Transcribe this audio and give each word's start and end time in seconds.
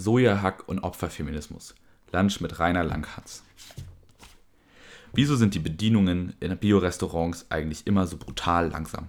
Sojahack 0.00 0.68
und 0.68 0.78
Opferfeminismus. 0.84 1.74
Lunch 2.12 2.40
mit 2.40 2.60
Rainer 2.60 2.84
Langhans. 2.84 3.42
Wieso 5.12 5.34
sind 5.34 5.54
die 5.54 5.58
Bedienungen 5.58 6.36
in 6.38 6.56
Biorestaurants 6.56 7.50
eigentlich 7.50 7.84
immer 7.84 8.06
so 8.06 8.16
brutal 8.16 8.68
langsam? 8.68 9.08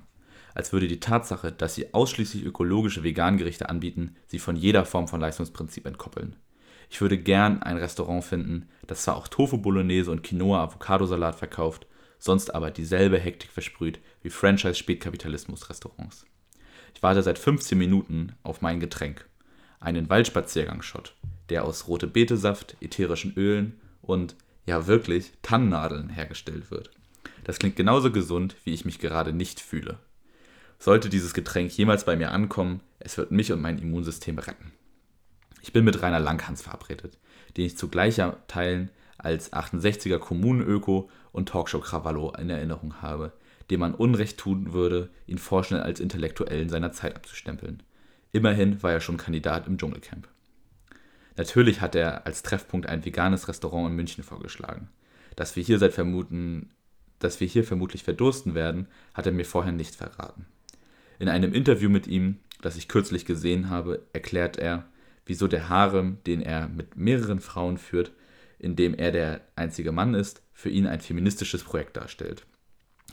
Als 0.55 0.73
würde 0.73 0.87
die 0.87 0.99
Tatsache, 0.99 1.51
dass 1.51 1.75
sie 1.75 1.93
ausschließlich 1.93 2.43
ökologische 2.43 3.03
Vegangerichte 3.03 3.69
anbieten, 3.69 4.15
sie 4.25 4.39
von 4.39 4.55
jeder 4.55 4.83
Form 4.83 5.07
von 5.07 5.21
Leistungsprinzip 5.21 5.85
entkoppeln. 5.85 6.37
Ich 6.89 6.99
würde 7.01 7.19
gern 7.19 7.61
ein 7.61 7.77
Restaurant 7.77 8.23
finden, 8.23 8.67
das 8.87 9.03
zwar 9.03 9.15
auch 9.15 9.27
Tofu 9.27 9.59
Bolognese 9.59 10.09
und 10.09 10.23
Quinoa 10.23 10.63
Avocadosalat 10.63 11.35
verkauft, 11.35 11.85
sonst 12.17 12.55
aber 12.55 12.71
dieselbe 12.71 13.19
Hektik 13.19 13.51
versprüht 13.51 13.99
wie 14.23 14.31
Franchise-Spätkapitalismus-Restaurants. 14.31 16.25
Ich 16.95 17.03
warte 17.03 17.21
seit 17.21 17.37
15 17.37 17.77
Minuten 17.77 18.33
auf 18.41 18.63
mein 18.63 18.79
Getränk 18.79 19.28
einen 19.79 20.09
Waldspaziergang-Shot, 20.09 21.15
der 21.49 21.65
aus 21.65 21.87
rote 21.87 22.07
Betesaft, 22.07 22.75
ätherischen 22.81 23.33
Ölen 23.35 23.79
und, 24.01 24.35
ja 24.65 24.87
wirklich, 24.87 25.31
Tannennadeln 25.41 26.09
hergestellt 26.09 26.71
wird. 26.71 26.91
Das 27.43 27.59
klingt 27.59 27.75
genauso 27.75 28.11
gesund, 28.11 28.55
wie 28.63 28.73
ich 28.73 28.85
mich 28.85 28.99
gerade 28.99 29.33
nicht 29.33 29.59
fühle. 29.59 29.99
Sollte 30.77 31.09
dieses 31.09 31.33
Getränk 31.33 31.75
jemals 31.77 32.05
bei 32.05 32.15
mir 32.15 32.31
ankommen, 32.31 32.81
es 32.99 33.17
wird 33.17 33.31
mich 33.31 33.51
und 33.51 33.61
mein 33.61 33.79
Immunsystem 33.79 34.37
retten. 34.37 34.71
Ich 35.61 35.73
bin 35.73 35.83
mit 35.83 36.01
Rainer 36.01 36.19
Langhans 36.19 36.61
verabredet, 36.61 37.17
den 37.57 37.65
ich 37.65 37.77
zu 37.77 37.89
gleicher 37.89 38.37
Teilen 38.47 38.91
als 39.17 39.51
68er 39.51 40.19
Kommunenöko 40.19 41.09
und 41.31 41.49
Talkshow-Krawallo 41.49 42.33
in 42.37 42.49
Erinnerung 42.49 43.01
habe, 43.01 43.33
dem 43.69 43.81
man 43.81 43.93
Unrecht 43.93 44.37
tun 44.37 44.73
würde, 44.73 45.09
ihn 45.27 45.37
vorschnell 45.37 45.81
als 45.81 45.99
Intellektuellen 45.99 46.69
seiner 46.69 46.91
Zeit 46.91 47.15
abzustempeln. 47.15 47.83
Immerhin 48.31 48.81
war 48.83 48.91
er 48.91 49.01
schon 49.01 49.17
Kandidat 49.17 49.67
im 49.67 49.77
Dschungelcamp. 49.77 50.27
Natürlich 51.35 51.81
hat 51.81 51.95
er 51.95 52.25
als 52.25 52.43
Treffpunkt 52.43 52.87
ein 52.87 53.05
veganes 53.05 53.47
Restaurant 53.47 53.89
in 53.89 53.95
München 53.95 54.23
vorgeschlagen. 54.23 54.89
Dass 55.35 55.55
wir 55.55 55.63
hier 55.63 55.79
seit 55.79 55.93
vermuten, 55.93 56.69
dass 57.19 57.39
wir 57.39 57.47
hier 57.47 57.63
vermutlich 57.63 58.03
verdursten 58.03 58.55
werden, 58.55 58.87
hat 59.13 59.25
er 59.25 59.31
mir 59.31 59.45
vorher 59.45 59.71
nicht 59.71 59.95
verraten. 59.95 60.45
In 61.17 61.29
einem 61.29 61.53
Interview 61.53 61.89
mit 61.89 62.07
ihm, 62.07 62.39
das 62.61 62.75
ich 62.75 62.87
kürzlich 62.87 63.25
gesehen 63.25 63.69
habe, 63.69 64.05
erklärt 64.13 64.57
er, 64.57 64.85
wieso 65.25 65.47
der 65.47 65.69
Harem, 65.69 66.17
den 66.25 66.41
er 66.41 66.67
mit 66.67 66.97
mehreren 66.97 67.39
Frauen 67.39 67.77
führt, 67.77 68.11
in 68.57 68.75
dem 68.75 68.93
er 68.93 69.11
der 69.11 69.41
einzige 69.55 69.91
Mann 69.91 70.13
ist, 70.13 70.41
für 70.53 70.69
ihn 70.69 70.87
ein 70.87 70.99
feministisches 70.99 71.63
Projekt 71.63 71.95
darstellt. 71.97 72.45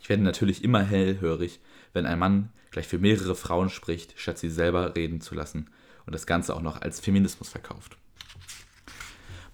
Ich 0.00 0.08
werde 0.08 0.22
natürlich 0.22 0.64
immer 0.64 0.82
hellhörig, 0.82 1.60
wenn 1.92 2.06
ein 2.06 2.18
Mann 2.18 2.50
gleich 2.76 2.88
für 2.88 2.98
mehrere 2.98 3.34
Frauen 3.34 3.70
spricht, 3.70 4.12
statt 4.20 4.36
sie 4.36 4.50
selber 4.50 4.94
reden 4.96 5.22
zu 5.22 5.34
lassen 5.34 5.70
und 6.04 6.14
das 6.14 6.26
Ganze 6.26 6.54
auch 6.54 6.60
noch 6.60 6.82
als 6.82 7.00
Feminismus 7.00 7.48
verkauft. 7.48 7.96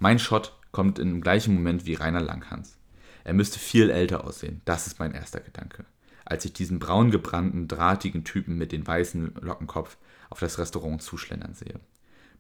Mein 0.01 0.19
Shot 0.19 0.59
kommt 0.73 0.99
im 0.99 1.21
gleichen 1.21 1.55
Moment 1.55 1.87
wie 1.87 1.95
Rainer 1.95 2.21
Langhans. 2.21 2.79
Er 3.23 3.35
müsste 3.35 3.61
viel 3.61 3.91
älter 3.91 4.25
aussehen, 4.25 4.61
das 4.65 4.89
ist 4.89 4.99
mein 4.99 5.15
erster 5.15 5.39
Gedanke, 5.39 5.85
als 6.25 6.45
ich 6.45 6.53
diesen 6.53 6.81
braun 6.81 7.13
gebrannten, 7.13 7.69
drahtigen 7.69 8.25
Typen 8.25 8.59
mit 8.59 8.73
dem 8.73 8.85
weißen 8.85 9.37
Lockenkopf 9.41 9.99
auf 10.29 10.41
das 10.41 10.59
Restaurant 10.59 11.01
zuschlendern 11.01 11.55
sehe. 11.55 11.79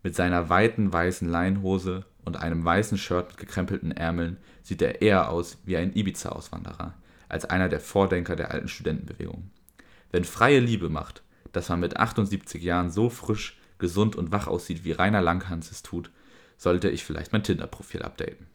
Mit 0.02 0.16
seiner 0.16 0.48
weiten 0.48 0.92
weißen 0.92 1.28
Leinhose 1.28 2.06
und 2.24 2.38
einem 2.38 2.64
weißen 2.64 2.98
Shirt 2.98 3.28
mit 3.28 3.36
gekrempelten 3.36 3.92
Ärmeln 3.92 4.36
sieht 4.64 4.82
er 4.82 5.00
eher 5.00 5.30
aus 5.30 5.58
wie 5.64 5.76
ein 5.76 5.94
Ibiza-Auswanderer, 5.94 6.94
als 7.28 7.44
einer 7.44 7.68
der 7.68 7.78
Vordenker 7.78 8.34
der 8.34 8.50
alten 8.50 8.66
Studentenbewegung. 8.66 9.48
Wenn 10.12 10.24
freie 10.24 10.60
Liebe 10.60 10.88
macht, 10.88 11.22
dass 11.52 11.68
man 11.68 11.80
mit 11.80 11.96
78 11.96 12.62
Jahren 12.62 12.90
so 12.90 13.10
frisch, 13.10 13.58
gesund 13.78 14.14
und 14.14 14.30
wach 14.30 14.46
aussieht, 14.46 14.84
wie 14.84 14.92
Rainer 14.92 15.20
Langhans 15.20 15.70
es 15.70 15.82
tut, 15.82 16.10
sollte 16.56 16.88
ich 16.88 17.04
vielleicht 17.04 17.32
mein 17.32 17.42
Tinder-Profil 17.42 18.02
updaten. 18.02 18.46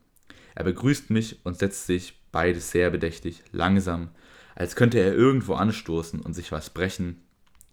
Er 0.56 0.64
begrüßt 0.64 1.10
mich 1.10 1.40
und 1.44 1.60
setzt 1.60 1.86
sich, 1.86 2.18
beides 2.32 2.72
sehr 2.72 2.90
bedächtig, 2.90 3.44
langsam, 3.52 4.10
als 4.56 4.76
könnte 4.76 5.00
er 5.00 5.14
irgendwo 5.14 5.56
anstoßen 5.56 6.22
und 6.22 6.34
sich 6.34 6.52
was 6.52 6.70
brechen, 6.70 7.22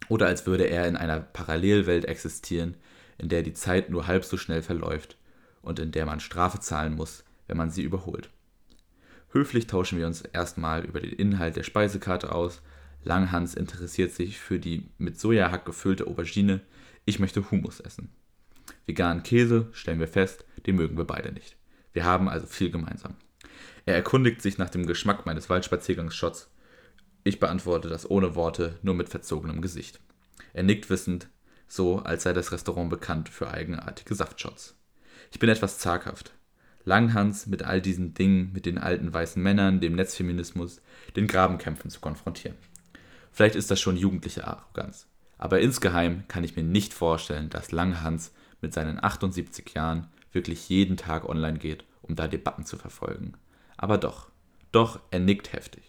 oder 0.09 0.27
als 0.27 0.47
würde 0.47 0.65
er 0.65 0.87
in 0.87 0.97
einer 0.97 1.21
Parallelwelt 1.21 2.05
existieren, 2.05 2.77
in 3.19 3.29
der 3.29 3.43
die 3.43 3.55
Zeit 3.55 3.91
nur 3.91 4.07
halb 4.07 4.25
so 4.25 4.37
schnell 4.37 4.63
verläuft 4.63 5.17
und 5.63 5.79
in 5.79 5.93
der 5.93 6.05
man 6.05 6.21
Strafe 6.21 6.61
zahlen 6.61 6.95
muss, 6.95 7.25
wenn 7.47 7.57
man 7.57 7.71
sie 7.71 7.83
überholt. 7.83 8.29
Höflich 9.31 9.67
tauschen 9.67 9.99
wir 9.99 10.07
uns 10.07 10.23
erstmal 10.23 10.85
über 10.85 11.01
den 11.01 11.13
Inhalt 11.13 11.57
der 11.57 11.63
Speisekarte 11.63 12.33
aus. 12.33 12.61
Langhans 13.05 13.55
interessiert 13.55 14.13
sich 14.13 14.39
für 14.39 14.59
die 14.59 14.89
mit 14.99 15.21
Sojahack 15.21 15.65
gefüllte 15.65 16.07
Aubergine. 16.07 16.61
Ich 17.05 17.19
möchte 17.19 17.51
Hummus 17.51 17.81
essen. 17.81 18.11
Veganen 18.87 19.23
Käse, 19.23 19.69
stellen 19.73 20.01
wir 20.01 20.09
fest, 20.09 20.45
den 20.67 20.77
mögen 20.77 20.97
wir 20.97 21.05
beide 21.05 21.33
nicht. 21.33 21.57
Wir 21.93 22.05
haben 22.05 22.29
also 22.29 22.47
viel 22.47 22.71
gemeinsam. 22.71 23.15
Er 23.87 23.95
erkundigt 23.95 24.41
sich 24.41 24.57
nach 24.57 24.71
dem 24.71 24.87
Geschmack 24.87 25.27
meines 25.27 25.51
Waldspaziergangsshots. 25.51 26.51
Ich 27.23 27.41
beantworte 27.41 27.89
das 27.89 28.11
ohne 28.11 28.35
Worte, 28.35 28.79
nur 28.83 28.95
mit 28.95 29.11
verzogenem 29.11 29.61
Gesicht. 29.61 30.01
Er 30.55 30.63
nickt 30.63 30.89
wissend, 30.89 31.29
so 31.69 31.99
als 31.99 32.23
sei 32.23 32.33
das 32.33 32.53
Restaurant 32.53 32.91
bekannt 32.91 33.29
für 33.29 33.51
eigenartige 33.51 34.15
Saftshots. 34.15 34.77
Ich 35.31 35.39
bin 35.39 35.51
etwas 35.51 35.79
zaghaft. 35.79 36.33
Langhans 36.85 37.47
mit 37.47 37.63
all 37.63 37.81
diesen 37.81 38.15
Dingen, 38.15 38.53
mit 38.53 38.67
den 38.67 38.79
alten 38.79 39.13
weißen 39.13 39.43
Männern, 39.43 39.81
dem 39.81 39.95
Netzfeminismus, 39.95 40.83
den 41.17 41.27
Grabenkämpfen 41.27 41.91
zu 41.91 42.01
konfrontieren. 42.01 42.57
Vielleicht 43.35 43.57
ist 43.57 43.69
das 43.73 43.81
schon 43.81 43.97
jugendliche 43.97 44.47
Arroganz. 44.47 45.09
Aber 45.39 45.61
insgeheim 45.61 46.23
kann 46.29 46.45
ich 46.45 46.55
mir 46.55 46.63
nicht 46.63 46.95
vorstellen, 46.95 47.51
dass 47.51 47.73
Langhans 47.73 48.33
mit 48.61 48.73
seinen 48.73 49.03
78 49.03 49.75
Jahren 49.75 50.07
wirklich 50.31 50.69
jeden 50.69 50.97
Tag 50.97 51.29
online 51.29 51.59
geht, 51.59 51.85
um 52.03 52.15
da 52.15 52.29
Debatten 52.29 52.65
zu 52.65 52.77
verfolgen. 52.77 53.33
Aber 53.77 53.99
doch, 53.99 54.29
doch, 54.71 55.01
er 55.11 55.19
nickt 55.19 55.53
heftig. 55.53 55.83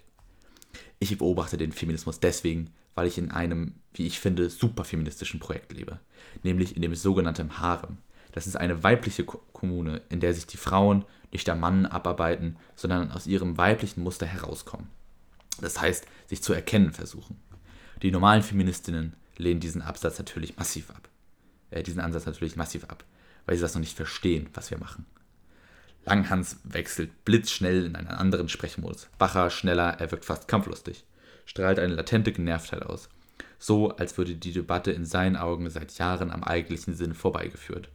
Ich 0.98 1.16
beobachte 1.16 1.58
den 1.58 1.72
Feminismus 1.72 2.20
deswegen, 2.20 2.72
weil 2.96 3.06
ich 3.06 3.20
in 3.20 3.30
einem, 3.30 3.76
wie 3.94 4.08
ich 4.08 4.20
finde, 4.20 4.50
super 4.50 4.84
feministischen 4.84 5.40
Projekt 5.40 5.72
lebe, 5.72 6.00
nämlich 6.42 6.76
in 6.76 6.82
dem 6.82 6.96
sogenannten 6.96 7.60
Harem, 7.60 8.00
das 8.32 8.48
ist 8.48 8.56
eine 8.56 8.84
weibliche 8.84 9.24
Kommune, 9.24 10.02
in 10.10 10.20
der 10.20 10.34
sich 10.34 10.48
die 10.48 10.58
Frauen 10.58 11.06
nicht 11.32 11.46
der 11.46 11.56
Mann 11.56 11.86
abarbeiten, 11.86 12.58
sondern 12.76 13.12
aus 13.12 13.28
ihrem 13.28 13.56
weiblichen 13.60 14.02
Muster 14.02 14.26
herauskommen. 14.26 14.88
Das 15.62 15.80
heißt, 15.80 16.06
sich 16.28 16.42
zu 16.44 16.54
erkennen 16.54 16.92
versuchen. 16.92 17.40
Die 18.02 18.12
normalen 18.12 18.44
Feministinnen 18.44 19.16
lehnen 19.38 19.60
diesen 19.60 19.82
Absatz 19.82 20.18
natürlich 20.18 20.58
massiv 20.58 20.90
ab. 20.90 21.10
Äh, 21.72 21.84
diesen 21.84 22.02
Ansatz 22.02 22.26
natürlich 22.26 22.56
massiv 22.56 22.86
ab, 22.86 23.04
weil 23.46 23.56
sie 23.56 23.62
das 23.62 23.74
noch 23.74 23.82
nicht 23.82 23.96
verstehen, 23.96 24.50
was 24.54 24.72
wir 24.72 24.78
machen. 24.78 25.06
Langhans 26.06 26.58
wechselt 26.64 27.26
blitzschnell 27.26 27.86
in 27.86 27.96
einen 27.96 28.08
anderen 28.08 28.48
Sprechmodus. 28.48 29.08
Wacher, 29.18 29.50
schneller, 29.50 30.00
er 30.00 30.12
wirkt 30.12 30.26
fast 30.26 30.48
kampflustig. 30.48 31.04
Strahlt 31.46 31.80
eine 31.80 31.96
latente 31.96 32.32
Genervtheit 32.32 32.84
aus. 32.84 33.10
So, 33.58 33.92
als 33.92 34.18
würde 34.18 34.36
die 34.36 34.52
Debatte 34.52 34.92
in 34.92 35.06
seinen 35.06 35.36
Augen 35.36 35.70
seit 35.70 35.98
Jahren 35.98 36.32
am 36.32 36.44
eigentlichen 36.44 36.94
Sinn 36.94 37.16
vorbeigeführt. 37.16 37.90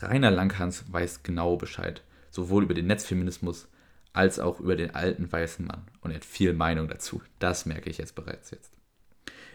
Rainer 0.00 0.30
Langhans 0.30 0.84
weiß 0.92 1.22
genau 1.22 1.56
Bescheid, 1.56 2.02
sowohl 2.30 2.64
über 2.64 2.74
den 2.74 2.86
Netzfeminismus 2.86 3.68
als 4.16 4.38
auch 4.38 4.60
über 4.60 4.76
den 4.76 4.94
alten 4.94 5.30
weißen 5.30 5.66
Mann. 5.66 5.86
Und 6.00 6.10
er 6.10 6.16
hat 6.16 6.24
viel 6.24 6.52
Meinung 6.52 6.88
dazu. 6.88 7.22
Das 7.38 7.66
merke 7.66 7.90
ich 7.90 7.98
jetzt 7.98 8.14
bereits 8.14 8.50
jetzt. 8.50 8.72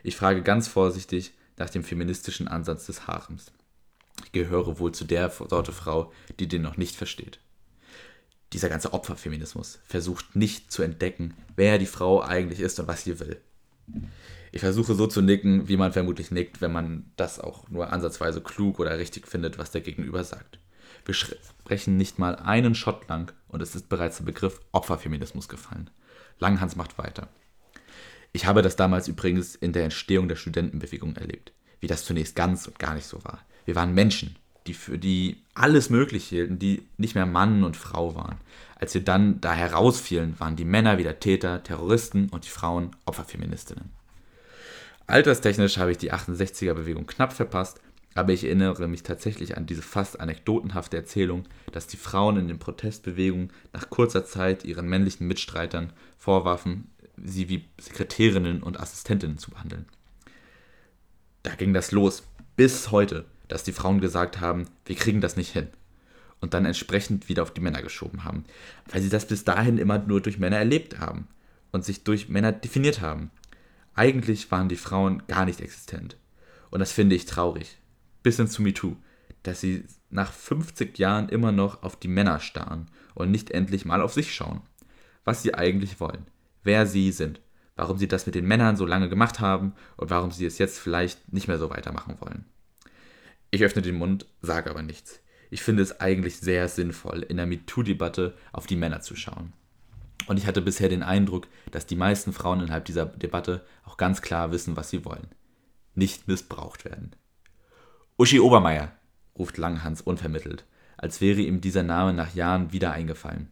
Ich 0.04 0.16
frage 0.16 0.42
ganz 0.42 0.68
vorsichtig 0.68 1.34
nach 1.58 1.70
dem 1.70 1.84
feministischen 1.84 2.48
Ansatz 2.48 2.86
des 2.86 3.08
Harems. 3.08 3.52
Ich 4.26 4.32
gehöre 4.32 4.80
wohl 4.80 4.92
zu 4.92 5.06
der 5.06 5.30
Sorte 5.30 5.72
Frau, 5.72 6.12
die 6.40 6.48
den 6.48 6.62
noch 6.62 6.78
nicht 6.78 6.96
versteht. 6.96 7.40
Dieser 8.54 8.70
ganze 8.70 8.94
Opferfeminismus 8.94 9.80
versucht 9.84 10.36
nicht 10.36 10.72
zu 10.72 10.84
entdecken, 10.84 11.34
wer 11.56 11.78
die 11.78 11.86
Frau 11.86 12.22
eigentlich 12.22 12.60
ist 12.60 12.80
und 12.80 12.88
was 12.88 13.04
sie 13.04 13.20
will. 13.20 13.40
Ich 14.52 14.60
versuche 14.60 14.96
so 14.96 15.08
zu 15.08 15.22
nicken, 15.22 15.70
wie 15.70 15.78
man 15.78 15.94
vermutlich 15.94 16.32
nickt, 16.32 16.60
wenn 16.60 16.74
man 16.74 17.12
das 17.16 17.40
auch 17.40 17.70
nur 17.70 17.94
ansatzweise 17.94 18.42
klug 18.42 18.80
oder 18.80 18.98
richtig 18.98 19.28
findet, 19.28 19.58
was 19.58 19.72
der 19.72 19.82
Gegenüber 19.82 20.24
sagt. 20.26 20.60
Wir 21.06 21.14
sprechen 21.14 21.98
nicht 21.98 22.20
mal 22.20 22.36
einen 22.36 22.76
Shot 22.76 23.08
lang 23.08 23.34
und 23.48 23.62
es 23.62 23.76
ist 23.76 23.90
bereits 23.90 24.18
der 24.18 24.26
Begriff 24.26 24.60
Opferfeminismus 24.72 25.48
gefallen. 25.48 25.90
Langhans 26.40 26.76
macht 26.76 26.98
weiter. 26.98 27.28
Ich 28.34 28.46
habe 28.46 28.62
das 28.62 28.76
damals 28.76 29.08
übrigens 29.08 29.56
in 29.56 29.74
der 29.74 29.84
Entstehung 29.84 30.28
der 30.28 30.38
Studentenbewegung 30.38 31.16
erlebt, 31.16 31.52
wie 31.80 31.88
das 31.88 32.06
zunächst 32.06 32.36
ganz 32.36 32.68
und 32.68 32.80
gar 32.80 32.96
nicht 32.96 33.06
so 33.06 33.24
war. 33.24 33.40
Wir 33.66 33.76
waren 33.76 33.94
Menschen, 33.94 34.36
die 34.68 34.74
für 34.74 34.98
die 34.98 35.44
alles 35.54 35.90
möglich 35.90 36.28
hielten, 36.28 36.60
die 36.60 36.88
nicht 36.98 37.16
mehr 37.16 37.26
Mann 37.26 37.64
und 37.64 37.76
Frau 37.76 38.16
waren. 38.16 38.38
Als 38.76 38.94
wir 38.94 39.04
dann 39.04 39.42
da 39.42 39.54
herausfielen, 39.54 40.40
waren 40.40 40.56
die 40.56 40.66
Männer 40.66 40.98
wieder 40.98 41.20
Täter, 41.20 41.64
Terroristen 41.64 42.30
und 42.30 42.46
die 42.46 42.50
Frauen 42.50 42.96
Opferfeministinnen. 43.06 43.90
Alterstechnisch 45.08 45.78
habe 45.78 45.92
ich 45.92 45.98
die 45.98 46.14
68er-Bewegung 46.14 47.06
knapp 47.06 47.34
verpasst, 47.34 47.82
aber 48.13 48.34
ich 48.34 48.44
erinnere 48.44 48.88
mich 48.88 49.04
tatsächlich 49.04 49.58
an 49.58 49.66
diese 49.66 49.81
fast 49.81 50.19
anekdotenhafte 50.19 50.98
Erzählung, 50.98 51.46
dass 51.72 51.88
die 51.88 51.98
Frauen 51.98 52.38
in 52.38 52.48
den 52.48 52.60
Protestbewegungen 52.60 53.52
nach 53.74 53.90
kurzer 53.90 54.25
Zeit 54.25 54.66
ihren 54.66 54.88
männlichen 54.88 55.28
Mitstreitern 55.28 55.94
vorwarfen, 56.18 56.90
sie 57.24 57.48
wie 57.50 57.66
Sekretärinnen 57.80 58.63
und 58.63 58.80
Assistentinnen 58.80 59.38
zu 59.38 59.52
behandeln. 59.52 59.86
Da 61.44 61.56
ging 61.56 61.74
das 61.74 61.92
los, 61.92 62.24
bis 62.56 62.92
heute. 62.92 63.25
dass 63.48 63.63
die 63.63 63.74
Frauen 63.74 64.00
gesagt 64.00 64.40
haben, 64.40 64.68
wir 64.86 64.96
kriegen 64.96 65.19
das 65.19 65.36
nicht 65.36 65.52
hin. 65.52 65.68
Und 66.40 66.54
dann 66.54 66.64
entsprechend 66.64 67.28
wieder 67.28 67.44
auf 67.44 67.54
die 67.54 67.60
Männer 67.60 67.81
geschoben 67.81 68.24
haben. 68.24 68.46
Weil 68.90 69.02
sie 69.02 69.10
das 69.10 69.28
bis 69.28 69.44
dahin 69.44 69.78
immer 69.78 70.00
nur 70.00 70.22
durch 70.22 70.40
Männer 70.40 70.56
erlebt 70.56 71.00
haben 71.00 71.28
und 71.74 71.84
sich 71.84 72.06
durch 72.06 72.30
Männer 72.30 72.54
definiert 72.54 73.02
haben. 73.02 73.30
Eigentlich 73.94 74.50
waren 74.52 74.69
die 74.69 74.78
Frauen 74.78 75.24
gar 75.28 75.44
nicht 75.44 75.60
existent. 75.60 76.16
Und 76.69 76.80
das 76.80 76.94
finde 76.94 77.14
ich 77.14 77.25
traurig. 77.25 77.78
Bis 78.23 78.38
hin 78.38 78.47
zu 78.47 78.62
MeToo. 78.62 78.95
Dass 79.44 79.62
sie 79.62 79.85
nach 80.09 80.31
50 80.31 80.97
Jahren 81.00 81.29
immer 81.29 81.51
noch 81.51 81.83
auf 81.83 81.95
die 81.95 82.07
Männer 82.07 82.39
starren 82.39 82.88
und 83.15 83.31
nicht 83.31 83.51
endlich 83.51 83.85
mal 83.85 84.01
auf 84.01 84.13
sich 84.13 84.33
schauen. 84.33 84.62
Was 85.23 85.44
sie 85.44 85.56
eigentlich 85.56 86.00
wollen. 86.00 86.25
Wer 86.63 86.85
sie 86.85 87.12
sind 87.12 87.41
warum 87.81 87.97
sie 87.97 88.07
das 88.07 88.27
mit 88.27 88.35
den 88.35 88.45
Männern 88.45 88.75
so 88.75 88.85
lange 88.85 89.09
gemacht 89.09 89.39
haben 89.39 89.73
und 89.97 90.12
warum 90.12 90.31
sie 90.31 90.45
es 90.45 90.59
jetzt 90.59 90.77
vielleicht 90.79 91.33
nicht 91.33 91.47
mehr 91.47 91.57
so 91.57 91.71
weitermachen 91.71 92.18
wollen. 92.19 92.45
Ich 93.50 93.63
öffne 93.63 93.81
den 93.81 93.95
Mund, 93.95 94.27
sage 94.41 94.69
aber 94.69 94.83
nichts. 94.83 95.19
Ich 95.50 95.63
finde 95.63 95.81
es 95.81 96.00
eigentlich 96.00 96.38
sehr 96.38 96.69
sinnvoll, 96.69 97.23
in 97.23 97.38
der 97.38 97.47
MeToo-Debatte 97.47 98.35
auf 98.53 98.68
die 98.68 98.75
Männer 98.75 99.01
zu 99.01 99.15
schauen. 99.15 99.53
Und 100.27 100.38
ich 100.38 100.45
hatte 100.45 100.62
bisher 100.62 100.88
den 100.88 101.01
Eindruck, 101.03 101.47
dass 101.71 101.88
die 101.88 101.95
meisten 101.95 102.31
Frauen 102.31 102.62
innerhalb 102.62 102.85
dieser 102.85 103.07
Debatte 103.07 103.65
auch 103.83 103.97
ganz 103.97 104.21
klar 104.21 104.51
wissen, 104.51 104.77
was 104.77 104.91
sie 104.91 105.03
wollen. 105.03 105.27
Nicht 105.95 106.27
missbraucht 106.27 106.85
werden. 106.85 107.15
Uschi 108.21 108.39
Obermeier, 108.39 108.91
ruft 109.35 109.57
Langhans 109.57 110.00
unvermittelt, 110.01 110.68
als 110.95 111.21
wäre 111.21 111.41
ihm 111.41 111.59
dieser 111.59 111.81
Name 111.81 112.13
nach 112.13 112.35
Jahren 112.35 112.71
wieder 112.71 112.91
eingefallen. 112.91 113.50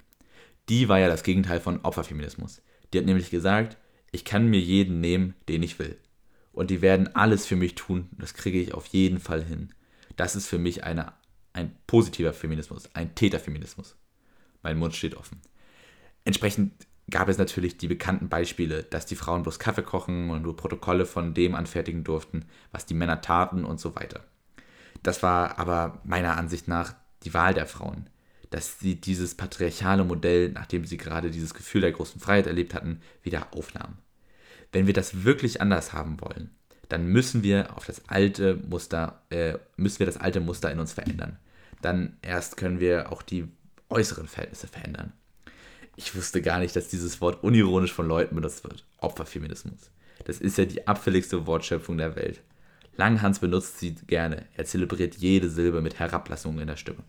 Die 0.69 0.87
war 0.87 0.99
ja 0.99 1.07
das 1.07 1.23
Gegenteil 1.23 1.59
von 1.59 1.79
Opferfeminismus. 1.81 2.61
Die 2.93 2.99
hat 2.99 3.07
nämlich 3.07 3.31
gesagt, 3.31 3.77
ich 4.11 4.25
kann 4.25 4.47
mir 4.47 4.59
jeden 4.59 5.01
nehmen, 5.01 5.33
den 5.47 5.63
ich 5.63 5.79
will. 5.79 5.97
Und 6.51 6.69
die 6.69 6.83
werden 6.83 7.15
alles 7.15 7.47
für 7.47 7.55
mich 7.55 7.73
tun, 7.73 8.09
das 8.11 8.35
kriege 8.35 8.61
ich 8.61 8.75
auf 8.75 8.85
jeden 8.85 9.19
Fall 9.19 9.43
hin. 9.43 9.73
Das 10.17 10.35
ist 10.35 10.45
für 10.45 10.59
mich 10.59 10.83
eine, 10.83 11.13
ein 11.53 11.75
positiver 11.87 12.31
Feminismus, 12.31 12.91
ein 12.93 13.15
Täterfeminismus. 13.15 13.95
Mein 14.61 14.77
Mund 14.77 14.93
steht 14.95 15.15
offen. 15.15 15.41
Entsprechend 16.25 16.73
gab 17.09 17.27
es 17.27 17.39
natürlich 17.39 17.79
die 17.79 17.87
bekannten 17.87 18.29
Beispiele, 18.29 18.83
dass 18.83 19.07
die 19.07 19.15
Frauen 19.15 19.41
bloß 19.41 19.57
Kaffee 19.57 19.81
kochen 19.81 20.29
und 20.29 20.43
nur 20.43 20.55
Protokolle 20.55 21.07
von 21.07 21.33
dem 21.33 21.55
anfertigen 21.55 22.03
durften, 22.03 22.45
was 22.71 22.85
die 22.85 22.93
Männer 22.93 23.21
taten 23.21 23.65
und 23.65 23.79
so 23.79 23.95
weiter. 23.95 24.25
Das 25.03 25.23
war 25.23 25.59
aber 25.59 26.01
meiner 26.03 26.37
Ansicht 26.37 26.67
nach 26.67 26.95
die 27.23 27.33
Wahl 27.33 27.53
der 27.53 27.65
Frauen 27.65 28.09
dass 28.49 28.79
sie 28.79 28.95
dieses 28.95 29.35
patriarchale 29.35 30.03
Modell, 30.03 30.49
nachdem 30.49 30.85
sie 30.85 30.97
gerade 30.97 31.29
dieses 31.29 31.53
Gefühl 31.53 31.81
der 31.81 31.91
großen 31.91 32.19
Freiheit 32.19 32.47
erlebt 32.47 32.73
hatten, 32.73 33.01
wieder 33.21 33.47
aufnahmen. 33.53 33.97
Wenn 34.71 34.87
wir 34.87 34.93
das 34.93 35.23
wirklich 35.23 35.61
anders 35.61 35.93
haben 35.93 36.19
wollen, 36.21 36.51
dann 36.89 37.07
müssen 37.07 37.43
wir 37.43 37.75
auf 37.77 37.85
das 37.85 38.01
alte 38.07 38.55
Muster, 38.55 39.21
äh, 39.29 39.57
müssen 39.77 39.99
wir 39.99 40.07
das 40.07 40.17
alte 40.17 40.39
Muster 40.39 40.71
in 40.71 40.79
uns 40.79 40.93
verändern. 40.93 41.37
Dann 41.81 42.17
erst 42.21 42.57
können 42.57 42.79
wir 42.79 43.11
auch 43.11 43.21
die 43.21 43.47
äußeren 43.89 44.27
Verhältnisse 44.27 44.67
verändern. 44.67 45.13
Ich 45.95 46.15
wusste 46.15 46.41
gar 46.41 46.59
nicht, 46.59 46.75
dass 46.75 46.87
dieses 46.87 47.21
Wort 47.21 47.43
unironisch 47.43 47.93
von 47.93 48.07
Leuten 48.07 48.35
benutzt 48.35 48.63
wird. 48.63 48.85
Opferfeminismus. 48.97 49.91
Das 50.25 50.39
ist 50.39 50.57
ja 50.57 50.65
die 50.65 50.87
abfälligste 50.87 51.45
Wortschöpfung 51.45 51.97
der 51.97 52.15
Welt. 52.15 52.41
Langhans 52.99 53.39
benutzt 53.39 53.79
sie 53.79 53.95
gerne. 53.95 54.45
Er 54.55 54.65
zelebriert 54.65 55.15
jede 55.15 55.49
Silbe 55.49 55.81
mit 55.81 55.97
Herablassung 55.99 56.59
in 56.59 56.67
der 56.67 56.77
Stimme 56.77 57.03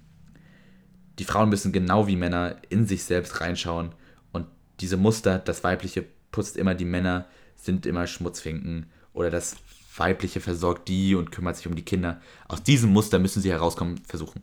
die 1.20 1.25
Frauen 1.25 1.50
müssen 1.50 1.70
genau 1.70 2.06
wie 2.06 2.16
Männer 2.16 2.56
in 2.70 2.87
sich 2.87 3.04
selbst 3.04 3.42
reinschauen 3.42 3.92
und 4.32 4.46
diese 4.81 4.96
Muster, 4.96 5.38
das 5.38 5.62
Weibliche 5.62 6.06
putzt 6.32 6.56
immer 6.56 6.75
die 6.75 6.87
Männer, 6.87 7.26
sind 7.56 7.84
immer 7.84 8.06
Schmutzfinken 8.06 8.87
oder 9.12 9.31
das 9.31 9.56
Weibliche 9.96 10.40
versorgt 10.40 10.88
die 10.88 11.14
und 11.14 11.31
kümmert 11.31 11.56
sich 11.56 11.66
um 11.66 11.76
die 11.76 11.84
Kinder. 11.84 12.22
Aus 12.48 12.62
diesem 12.62 12.90
Muster 12.90 13.19
müssen 13.19 13.43
sie 13.43 13.50
herauskommen, 13.50 13.98
versuchen. 13.98 14.43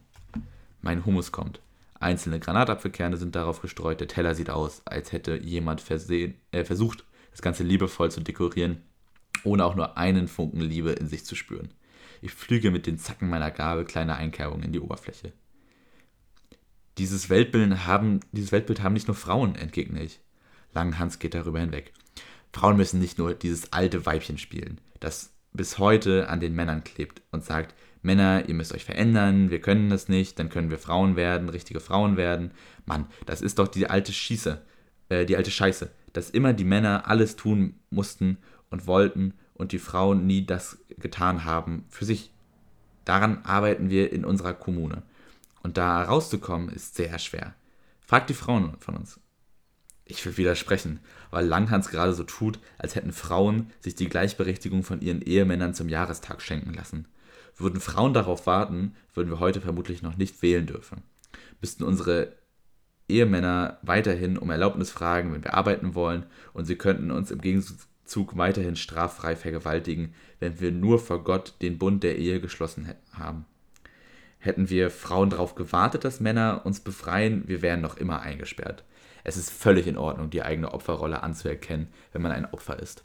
Mein 0.83 1.03
Hummus 1.03 1.31
kommt. 1.31 1.61
Einzelne 1.99 2.39
Granatapfelkerne 2.39 3.17
sind 3.17 3.35
darauf 3.35 3.59
gestreut. 3.63 3.99
Der 3.99 4.07
Teller 4.07 4.35
sieht 4.35 4.51
aus, 4.51 4.83
als 4.85 5.11
hätte 5.11 5.35
jemand 5.37 5.81
versehen, 5.81 6.35
äh, 6.51 6.63
versucht, 6.63 7.05
das 7.31 7.41
Ganze 7.41 7.63
liebevoll 7.63 8.11
zu 8.11 8.21
dekorieren, 8.21 8.83
ohne 9.45 9.65
auch 9.65 9.75
nur 9.75 9.97
einen 9.97 10.27
Funken 10.27 10.61
Liebe 10.61 10.91
in 10.91 11.07
sich 11.07 11.25
zu 11.25 11.35
spüren. 11.35 11.69
Ich 12.21 12.31
flüge 12.31 12.71
mit 12.71 12.87
den 12.87 12.97
Zacken 12.97 13.29
meiner 13.29 13.51
Gabel 13.51 13.85
kleine 13.85 14.15
Einkerbungen 14.15 14.63
in 14.63 14.73
die 14.73 14.79
Oberfläche. 14.79 15.33
Dieses 16.97 17.29
Weltbild 17.29 17.85
haben, 17.85 18.21
dieses 18.31 18.51
Weltbild 18.51 18.81
haben 18.81 18.93
nicht 18.93 19.07
nur 19.07 19.15
Frauen, 19.15 19.55
entgegne 19.55 20.01
ich. 20.01 20.19
Langhans 20.73 21.19
geht 21.19 21.35
darüber 21.35 21.59
hinweg. 21.59 21.93
Frauen 22.53 22.77
müssen 22.77 22.99
nicht 22.99 23.19
nur 23.19 23.35
dieses 23.35 23.71
alte 23.71 24.05
Weibchen 24.07 24.39
spielen, 24.39 24.81
das 24.99 25.31
bis 25.53 25.77
heute 25.77 26.27
an 26.27 26.39
den 26.39 26.55
Männern 26.55 26.83
klebt 26.83 27.21
und 27.31 27.45
sagt, 27.45 27.75
Männer, 28.01 28.47
ihr 28.47 28.55
müsst 28.55 28.73
euch 28.73 28.85
verändern, 28.85 29.51
wir 29.51 29.61
können 29.61 29.89
das 29.89 30.07
nicht, 30.07 30.39
dann 30.39 30.49
können 30.49 30.71
wir 30.71 30.79
Frauen 30.79 31.15
werden, 31.15 31.49
richtige 31.49 31.79
Frauen 31.79 32.17
werden. 32.17 32.51
Mann, 32.85 33.05
das 33.25 33.41
ist 33.41 33.59
doch 33.59 33.67
die 33.67 33.89
alte 33.89 34.13
Schieße, 34.13 34.61
äh, 35.09 35.25
die 35.25 35.35
alte 35.35 35.51
Scheiße, 35.51 35.91
dass 36.13 36.29
immer 36.29 36.53
die 36.53 36.63
Männer 36.63 37.07
alles 37.07 37.35
tun 37.35 37.79
mussten 37.89 38.37
und 38.69 38.87
wollten 38.87 39.33
und 39.53 39.71
die 39.71 39.79
Frauen 39.79 40.27
nie 40.27 40.45
das 40.45 40.77
getan 40.99 41.45
haben 41.45 41.85
für 41.89 42.05
sich. 42.05 42.31
Daran 43.05 43.43
arbeiten 43.43 43.89
wir 43.89 44.11
in 44.11 44.25
unserer 44.25 44.53
Kommune. 44.53 45.03
Und 45.63 45.77
da 45.77 46.03
rauszukommen, 46.03 46.69
ist 46.69 46.95
sehr 46.95 47.17
schwer. 47.19 47.55
Fragt 48.01 48.29
die 48.29 48.33
Frauen 48.33 48.75
von 48.79 48.95
uns. 48.95 49.19
Ich 50.05 50.25
will 50.25 50.37
widersprechen, 50.37 50.99
weil 51.31 51.45
Langhans 51.45 51.89
gerade 51.89 52.13
so 52.13 52.23
tut, 52.23 52.59
als 52.77 52.95
hätten 52.95 53.11
Frauen 53.11 53.71
sich 53.81 53.95
die 53.95 54.07
Gleichberechtigung 54.07 54.83
von 54.83 55.01
ihren 55.01 55.21
Ehemännern 55.21 55.73
zum 55.73 55.89
Jahrestag 55.89 56.41
schenken 56.41 56.73
lassen. 56.73 57.07
Würden 57.57 57.81
Frauen 57.81 58.13
darauf 58.13 58.45
warten, 58.45 58.95
würden 59.13 59.29
wir 59.29 59.39
heute 59.39 59.59
vermutlich 59.59 60.01
noch 60.01 60.15
nicht 60.15 60.41
wählen 60.41 60.67
dürfen. 60.67 61.03
Müssten 61.59 61.83
unsere 61.83 62.33
Ehemänner 63.09 63.79
weiterhin 63.81 64.37
um 64.37 64.49
Erlaubnis 64.49 64.91
fragen, 64.91 65.33
wenn 65.33 65.43
wir 65.43 65.55
arbeiten 65.55 65.95
wollen, 65.95 66.25
und 66.53 66.65
sie 66.65 66.75
könnten 66.75 67.11
uns 67.11 67.31
im 67.31 67.41
Gegenzug 67.41 67.77
weiterhin 68.15 68.75
straffrei 68.75 69.35
vergewaltigen, 69.35 70.13
wenn 70.39 70.59
wir 70.59 70.71
nur 70.71 70.99
vor 70.99 71.23
Gott 71.23 71.55
den 71.61 71.77
Bund 71.77 72.03
der 72.03 72.17
Ehe 72.17 72.39
geschlossen 72.39 72.93
haben. 73.11 73.45
Hätten 74.39 74.69
wir 74.69 74.91
Frauen 74.91 75.29
darauf 75.29 75.55
gewartet, 75.55 76.03
dass 76.03 76.19
Männer 76.19 76.61
uns 76.63 76.79
befreien, 76.79 77.47
wir 77.47 77.61
wären 77.61 77.81
noch 77.81 77.97
immer 77.97 78.21
eingesperrt. 78.21 78.83
Es 79.23 79.35
ist 79.35 79.49
völlig 79.49 79.87
in 79.87 79.97
Ordnung, 79.97 80.29
die 80.29 80.43
eigene 80.43 80.73
Opferrolle 80.73 81.23
anzuerkennen, 81.23 81.87
wenn 82.13 82.21
man 82.21 82.31
ein 82.31 82.45
Opfer 82.45 82.79
ist. 82.79 83.03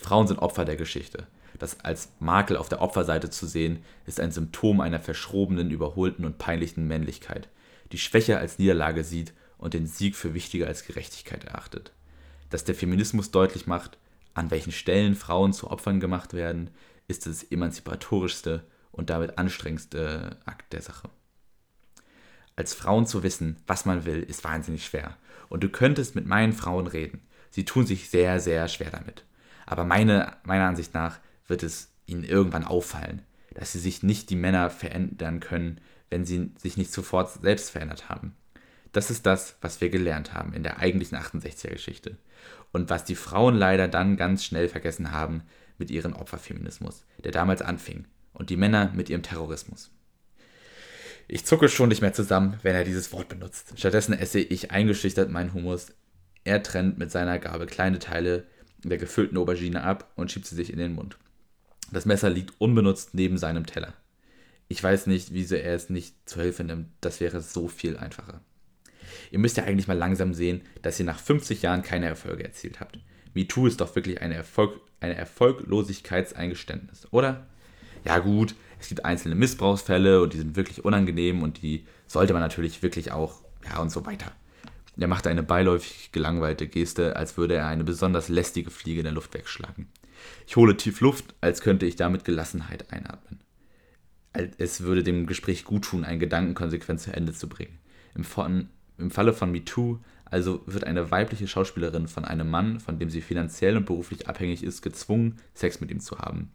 Frauen 0.00 0.26
sind 0.26 0.40
Opfer 0.40 0.64
der 0.64 0.76
Geschichte. 0.76 1.26
Das 1.58 1.80
als 1.80 2.12
Makel 2.18 2.56
auf 2.56 2.68
der 2.68 2.82
Opferseite 2.82 3.30
zu 3.30 3.46
sehen, 3.46 3.82
ist 4.04 4.20
ein 4.20 4.32
Symptom 4.32 4.80
einer 4.80 5.00
verschrobenen, 5.00 5.70
überholten 5.70 6.24
und 6.24 6.38
peinlichen 6.38 6.86
Männlichkeit, 6.86 7.48
die 7.92 7.98
Schwäche 7.98 8.38
als 8.38 8.58
Niederlage 8.58 9.04
sieht 9.04 9.32
und 9.56 9.72
den 9.72 9.86
Sieg 9.86 10.16
für 10.16 10.34
wichtiger 10.34 10.66
als 10.66 10.84
Gerechtigkeit 10.84 11.44
erachtet. 11.44 11.92
Dass 12.50 12.64
der 12.64 12.74
Feminismus 12.74 13.30
deutlich 13.30 13.66
macht, 13.66 13.96
an 14.36 14.50
welchen 14.50 14.72
Stellen 14.72 15.14
Frauen 15.14 15.52
zu 15.52 15.70
Opfern 15.70 15.98
gemacht 15.98 16.34
werden, 16.34 16.70
ist 17.08 17.26
das 17.26 17.42
emanzipatorischste 17.42 18.64
und 18.92 19.10
damit 19.10 19.38
anstrengendste 19.38 20.38
Akt 20.44 20.72
der 20.72 20.82
Sache. 20.82 21.08
Als 22.54 22.74
Frauen 22.74 23.06
zu 23.06 23.22
wissen, 23.22 23.56
was 23.66 23.84
man 23.84 24.04
will, 24.04 24.22
ist 24.22 24.44
wahnsinnig 24.44 24.84
schwer. 24.84 25.16
Und 25.48 25.62
du 25.62 25.68
könntest 25.68 26.14
mit 26.14 26.26
meinen 26.26 26.52
Frauen 26.52 26.86
reden. 26.86 27.20
Sie 27.50 27.64
tun 27.64 27.86
sich 27.86 28.10
sehr, 28.10 28.40
sehr 28.40 28.68
schwer 28.68 28.90
damit. 28.90 29.24
Aber 29.66 29.84
meine, 29.84 30.36
meiner 30.44 30.66
Ansicht 30.66 30.94
nach 30.94 31.18
wird 31.46 31.62
es 31.62 31.90
ihnen 32.06 32.24
irgendwann 32.24 32.64
auffallen, 32.64 33.22
dass 33.54 33.72
sie 33.72 33.78
sich 33.78 34.02
nicht 34.02 34.30
die 34.30 34.36
Männer 34.36 34.70
verändern 34.70 35.40
können, 35.40 35.80
wenn 36.08 36.24
sie 36.24 36.52
sich 36.56 36.76
nicht 36.76 36.92
sofort 36.92 37.32
selbst 37.42 37.70
verändert 37.70 38.08
haben. 38.08 38.34
Das 38.92 39.10
ist 39.10 39.26
das, 39.26 39.56
was 39.60 39.80
wir 39.80 39.90
gelernt 39.90 40.32
haben 40.32 40.52
in 40.54 40.62
der 40.62 40.78
eigentlichen 40.78 41.18
68er-Geschichte. 41.18 42.16
Und 42.76 42.90
was 42.90 43.04
die 43.04 43.14
Frauen 43.14 43.54
leider 43.54 43.88
dann 43.88 44.18
ganz 44.18 44.44
schnell 44.44 44.68
vergessen 44.68 45.10
haben 45.10 45.44
mit 45.78 45.90
ihrem 45.90 46.12
Opferfeminismus, 46.12 47.06
der 47.24 47.32
damals 47.32 47.62
anfing 47.62 48.04
und 48.34 48.50
die 48.50 48.58
Männer 48.58 48.92
mit 48.94 49.08
ihrem 49.08 49.22
Terrorismus. 49.22 49.90
Ich 51.26 51.46
zucke 51.46 51.70
schon 51.70 51.88
nicht 51.88 52.02
mehr 52.02 52.12
zusammen, 52.12 52.60
wenn 52.62 52.74
er 52.74 52.84
dieses 52.84 53.14
Wort 53.14 53.30
benutzt. 53.30 53.72
Stattdessen 53.76 54.12
esse 54.12 54.40
ich 54.40 54.72
eingeschüchtert 54.72 55.30
meinen 55.30 55.54
Hummus. 55.54 55.86
Er 56.44 56.62
trennt 56.62 56.98
mit 56.98 57.10
seiner 57.10 57.38
Gabel 57.38 57.66
kleine 57.66 57.98
Teile 57.98 58.44
der 58.84 58.98
gefüllten 58.98 59.38
Aubergine 59.38 59.82
ab 59.82 60.12
und 60.14 60.30
schiebt 60.30 60.44
sie 60.44 60.54
sich 60.54 60.70
in 60.70 60.78
den 60.78 60.92
Mund. 60.94 61.16
Das 61.92 62.04
Messer 62.04 62.28
liegt 62.28 62.52
unbenutzt 62.58 63.14
neben 63.14 63.38
seinem 63.38 63.64
Teller. 63.64 63.94
Ich 64.68 64.82
weiß 64.82 65.06
nicht, 65.06 65.32
wieso 65.32 65.54
er 65.54 65.74
es 65.74 65.88
nicht 65.88 66.14
zur 66.28 66.42
Hilfe 66.42 66.62
nimmt. 66.62 66.88
Das 67.00 67.20
wäre 67.20 67.40
so 67.40 67.68
viel 67.68 67.96
einfacher. 67.96 68.42
Ihr 69.30 69.38
müsst 69.38 69.56
ja 69.56 69.64
eigentlich 69.64 69.88
mal 69.88 69.96
langsam 69.96 70.34
sehen, 70.34 70.62
dass 70.82 70.98
ihr 70.98 71.06
nach 71.06 71.18
50 71.18 71.62
Jahren 71.62 71.82
keine 71.82 72.06
Erfolge 72.06 72.44
erzielt 72.44 72.80
habt. 72.80 72.98
MeToo 73.34 73.66
ist 73.66 73.80
doch 73.80 73.94
wirklich 73.94 74.22
eine, 74.22 74.34
Erfolg, 74.34 74.80
eine 75.00 75.14
Erfolglosigkeitseingeständnis, 75.14 77.08
oder? 77.10 77.46
ja 78.06 78.18
gut, 78.20 78.54
es 78.78 78.88
gibt 78.88 79.04
einzelne 79.04 79.34
Missbrauchsfälle 79.34 80.22
und 80.22 80.32
die 80.32 80.38
sind 80.38 80.56
wirklich 80.56 80.84
unangenehm 80.84 81.42
und 81.42 81.60
die 81.62 81.84
sollte 82.06 82.32
man 82.32 82.42
natürlich 82.42 82.82
wirklich 82.82 83.10
auch, 83.10 83.42
ja 83.68 83.80
und 83.80 83.90
so 83.90 84.06
weiter. 84.06 84.32
Er 84.98 85.08
machte 85.08 85.28
eine 85.28 85.42
beiläufig 85.42 86.12
gelangweilte 86.12 86.68
Geste, 86.68 87.16
als 87.16 87.36
würde 87.36 87.54
er 87.54 87.66
eine 87.66 87.84
besonders 87.84 88.28
lästige 88.28 88.70
Fliege 88.70 89.00
in 89.00 89.04
der 89.04 89.12
Luft 89.12 89.34
wegschlagen. 89.34 89.88
Ich 90.46 90.56
hole 90.56 90.76
tief 90.76 91.00
Luft, 91.00 91.34
als 91.40 91.60
könnte 91.60 91.84
ich 91.84 91.96
damit 91.96 92.24
Gelassenheit 92.24 92.90
einatmen. 92.92 93.40
es 94.32 94.82
würde 94.82 95.02
dem 95.02 95.26
Gespräch 95.26 95.64
gut 95.64 95.84
tun, 95.84 96.04
einen 96.04 96.20
Gedanken 96.20 96.54
konsequent 96.54 97.00
zu 97.00 97.12
Ende 97.12 97.32
zu 97.32 97.48
bringen. 97.48 97.78
Im, 98.14 98.24
von, 98.24 98.68
Im 98.98 99.10
Falle 99.10 99.32
von 99.32 99.50
MeToo 99.50 99.98
also 100.28 100.60
wird 100.66 100.84
eine 100.84 101.10
weibliche 101.10 101.46
Schauspielerin 101.46 102.08
von 102.08 102.24
einem 102.24 102.50
Mann, 102.50 102.80
von 102.80 102.98
dem 102.98 103.10
sie 103.10 103.20
finanziell 103.20 103.76
und 103.76 103.86
beruflich 103.86 104.28
abhängig 104.28 104.64
ist, 104.64 104.82
gezwungen, 104.82 105.36
Sex 105.54 105.80
mit 105.80 105.90
ihm 105.90 106.00
zu 106.00 106.18
haben. 106.18 106.50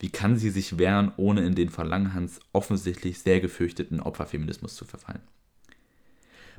Wie 0.00 0.10
kann 0.10 0.36
sie 0.36 0.50
sich 0.50 0.78
wehren, 0.78 1.12
ohne 1.16 1.46
in 1.46 1.54
den 1.54 1.68
von 1.68 1.86
Langhans 1.86 2.40
offensichtlich 2.52 3.20
sehr 3.20 3.40
gefürchteten 3.40 4.00
Opferfeminismus 4.00 4.74
zu 4.74 4.84
verfallen? 4.84 5.22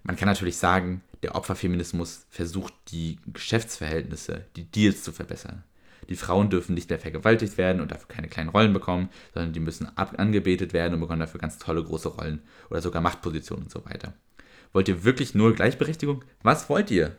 Man 0.04 0.16
kann 0.16 0.30
natürlich 0.30 0.58
sagen, 0.58 1.02
der 1.24 1.36
Opferfeminismus 1.36 2.26
versucht, 2.30 2.74
die 2.92 3.20
Geschäftsverhältnisse, 3.34 4.46
die 4.56 4.64
Deals 4.64 5.04
zu 5.04 5.12
verbessern. 5.12 5.64
Die 6.08 6.16
Frauen 6.16 6.50
dürfen 6.50 6.76
nicht 6.76 6.90
mehr 6.90 7.00
vergewaltigt 7.00 7.58
werden 7.58 7.82
und 7.82 7.92
dafür 7.92 8.08
keine 8.08 8.28
kleinen 8.28 8.50
Rollen 8.50 8.74
bekommen, 8.74 9.10
sondern 9.34 9.54
die 9.54 9.60
müssen 9.60 9.90
angebetet 9.98 10.72
werden 10.72 10.94
und 10.94 11.00
bekommen 11.00 11.20
dafür 11.20 11.42
ganz 11.42 11.58
tolle 11.58 11.84
große 11.84 12.10
Rollen 12.10 12.44
oder 12.70 12.82
sogar 12.82 13.02
Machtpositionen 13.02 13.66
und 13.66 13.72
so 13.72 13.84
weiter. 13.86 14.14
Wollt 14.76 14.90
ihr 14.90 15.06
wirklich 15.06 15.34
nur 15.34 15.56
Gleichberechtigung? 15.56 16.26
Was 16.44 16.68
wollt 16.68 16.92
ihr? 16.92 17.16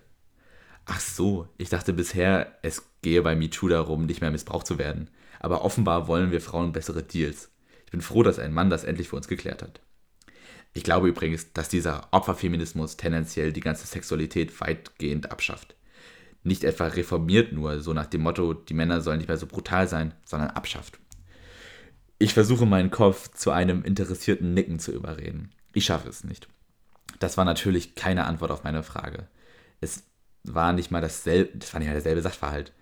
Ach 0.84 1.00
so, 1.00 1.48
ich 1.56 1.70
dachte 1.70 1.94
bisher, 1.94 2.54
es 2.60 2.82
gehe 3.00 3.22
bei 3.22 3.34
MeToo 3.34 3.68
darum, 3.68 4.04
nicht 4.04 4.20
mehr 4.20 4.30
missbraucht 4.30 4.66
zu 4.66 4.76
werden. 4.76 5.08
Aber 5.40 5.64
offenbar 5.64 6.06
wollen 6.06 6.32
wir 6.32 6.42
Frauen 6.42 6.72
bessere 6.72 7.02
Deals. 7.02 7.50
Ich 7.86 7.92
bin 7.92 8.02
froh, 8.02 8.22
dass 8.22 8.38
ein 8.38 8.52
Mann 8.52 8.68
das 8.68 8.84
endlich 8.84 9.08
für 9.08 9.16
uns 9.16 9.26
geklärt 9.26 9.62
hat. 9.62 9.80
Ich 10.75 10.84
glaube 10.84 11.08
übrigens, 11.08 11.54
dass 11.54 11.70
dieser 11.70 12.08
Opferfeminismus 12.10 12.98
tendenziell 12.98 13.54
die 13.54 13.60
ganze 13.60 13.86
Sexualität 13.86 14.60
weitgehend 14.60 15.30
abschafft. 15.30 15.76
Nicht 16.42 16.62
etwa 16.62 16.88
reformiert 16.88 17.54
nur, 17.54 17.80
so 17.80 17.94
nach 17.94 18.04
dem 18.04 18.20
Motto, 18.20 18.52
die 18.52 18.75
Männer 18.75 19.00
sollen 19.00 19.16
nicht 19.16 19.28
mehr 19.28 19.38
so 19.38 19.46
brutal 19.46 19.88
sein, 19.88 20.12
sondern 20.26 20.50
abschafft. 20.50 20.98
Ich 22.18 22.34
versuche 22.34 22.66
meinen 22.66 22.90
Kopf 22.90 23.30
zu 23.30 23.50
einem 23.50 23.82
interessierten 23.82 24.52
Nicken 24.52 24.78
zu 24.78 24.92
überreden. 24.92 25.52
Ich 25.72 25.86
schaffe 25.86 26.10
es 26.10 26.22
nicht. 26.22 26.48
Das 27.18 27.37
war 27.37 27.44
natürlich 27.44 27.94
keine 27.94 28.25
Antwort 28.25 28.50
auf 28.50 28.64
meine 28.64 28.82
Frage. 28.82 29.26
Es 29.80 30.04
war 30.44 30.73
nicht 30.73 30.90
mal 30.90 31.00
dasselbe, 31.00 31.58
das 31.58 31.73
war 31.73 31.80
nicht 31.80 31.88
mal 31.88 31.94
derselbe 31.94 32.23
Sachverhalt. 32.23 32.73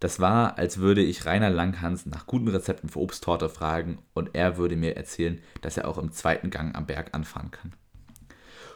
Das 0.00 0.18
war, 0.18 0.58
als 0.58 0.78
würde 0.78 1.00
ich 1.00 1.26
Rainer 1.26 1.50
Langhans 1.50 2.06
nach 2.06 2.26
guten 2.26 2.48
Rezepten 2.48 2.88
für 2.88 2.98
Obsttorte 2.98 3.48
fragen 3.48 3.98
und 4.14 4.30
er 4.34 4.56
würde 4.56 4.74
mir 4.74 4.96
erzählen, 4.96 5.40
dass 5.60 5.76
er 5.76 5.86
auch 5.86 5.98
im 5.98 6.10
zweiten 6.10 6.50
Gang 6.50 6.74
am 6.74 6.86
Berg 6.86 7.10
anfahren 7.14 7.52
kann. 7.52 7.72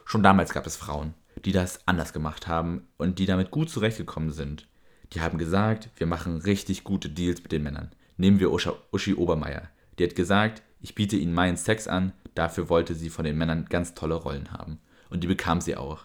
Schon 0.04 0.22
damals 0.22 0.52
gab 0.52 0.66
es 0.68 0.76
Frauen, 0.76 1.14
die 1.44 1.50
das 1.50 1.80
anders 1.86 2.12
gemacht 2.12 2.46
haben 2.46 2.86
und 2.96 3.18
die 3.18 3.26
damit 3.26 3.50
gut 3.50 3.70
zurechtgekommen 3.70 4.30
sind. 4.30 4.68
Die 5.12 5.20
haben 5.20 5.36
gesagt, 5.36 5.90
wir 5.96 6.06
machen 6.06 6.36
richtig 6.36 6.84
gute 6.84 7.08
Deals 7.08 7.42
mit 7.42 7.50
den 7.50 7.64
Männern. 7.64 7.90
Nehmen 8.16 8.38
wir 8.38 8.52
Usha, 8.52 8.74
Uschi 8.92 9.14
Obermeier. 9.14 9.68
Die 9.98 10.04
hat 10.04 10.14
gesagt, 10.14 10.62
ich 10.80 10.94
biete 10.94 11.16
ihnen 11.16 11.34
meinen 11.34 11.56
Sex 11.56 11.88
an, 11.88 12.12
dafür 12.36 12.68
wollte 12.68 12.94
sie 12.94 13.10
von 13.10 13.24
den 13.24 13.36
Männern 13.36 13.66
ganz 13.68 13.94
tolle 13.94 14.14
Rollen 14.14 14.52
haben. 14.52 14.78
Und 15.10 15.22
die 15.22 15.28
bekam 15.28 15.60
sie 15.60 15.76
auch. 15.76 16.04